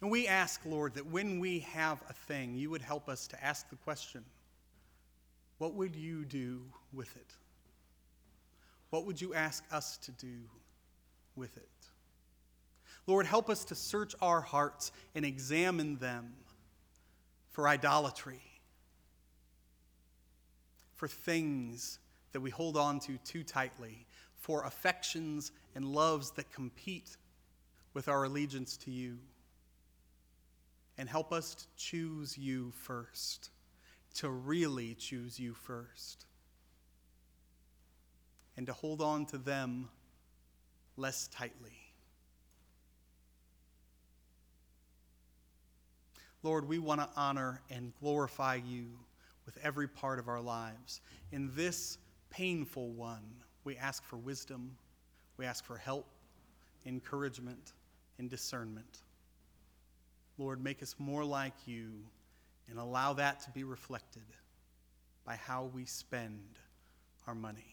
And 0.02 0.12
we 0.12 0.28
ask, 0.28 0.60
Lord, 0.66 0.96
that 0.96 1.06
when 1.06 1.40
we 1.40 1.60
have 1.60 1.98
a 2.10 2.14
thing, 2.14 2.56
you 2.56 2.70
would 2.70 2.82
help 2.82 3.08
us 3.08 3.26
to 3.28 3.44
ask 3.44 3.70
the 3.70 3.78
question 3.78 4.24
what 5.60 5.76
would 5.76 5.96
you 5.96 6.26
do 6.26 6.62
with 6.92 7.16
it? 7.16 7.34
What 8.94 9.08
would 9.08 9.20
you 9.20 9.34
ask 9.34 9.64
us 9.72 9.98
to 10.04 10.12
do 10.12 10.38
with 11.36 11.58
it? 11.58 11.68
Lord, 13.08 13.26
help 13.26 13.50
us 13.50 13.66
to 13.66 13.74
search 13.74 14.14
our 14.22 14.40
hearts 14.40 14.92
and 15.16 15.26
examine 15.26 15.98
them 15.98 16.32
for 17.50 17.68
idolatry, 17.68 18.44
for 20.94 21.08
things 21.08 21.98
that 22.34 22.42
we 22.42 22.52
hold 22.52 22.78
on 22.78 23.00
to 23.00 23.18
too 23.26 23.44
tightly, 23.44 24.06
for 24.36 24.64
affections 24.64 25.52
and 25.74 25.86
loves 25.86 26.30
that 26.30 26.52
compete 26.52 27.18
with 27.96 28.08
our 28.08 28.26
allegiance 28.26 28.78
to 28.78 28.92
you. 28.92 29.18
And 31.00 31.10
help 31.10 31.34
us 31.34 31.56
to 31.56 31.66
choose 31.78 32.38
you 32.38 32.72
first, 32.76 33.50
to 34.18 34.30
really 34.30 34.94
choose 34.94 35.40
you 35.40 35.56
first, 35.56 36.28
and 38.58 38.68
to 38.68 38.74
hold 38.74 39.02
on 39.02 39.26
to 39.28 39.38
them 39.38 39.90
less 40.98 41.28
tightly. 41.30 41.72
Lord, 46.44 46.68
we 46.68 46.78
want 46.78 47.00
to 47.00 47.10
honor 47.16 47.62
and 47.70 47.94
glorify 48.02 48.56
you 48.56 48.88
with 49.46 49.58
every 49.64 49.88
part 49.88 50.20
of 50.20 50.28
our 50.28 50.42
lives. 50.42 51.02
In 51.32 51.50
this 51.56 51.98
painful 52.30 52.90
one, 52.92 53.24
we 53.64 53.78
ask 53.78 54.04
for 54.04 54.18
wisdom, 54.18 54.76
we 55.38 55.46
ask 55.46 55.64
for 55.64 55.78
help, 55.78 56.06
encouragement, 56.86 57.74
and 58.20 58.30
discernment. 58.30 59.04
Lord, 60.38 60.62
make 60.62 60.84
us 60.84 60.96
more 61.00 61.24
like 61.24 61.54
you 61.66 61.92
and 62.70 62.78
allow 62.78 63.14
that 63.14 63.40
to 63.42 63.52
be 63.52 63.64
reflected 63.64 64.24
by 65.26 65.36
how 65.36 65.70
we 65.74 65.86
spend 65.86 66.60
our 67.28 67.36
money. 67.36 67.73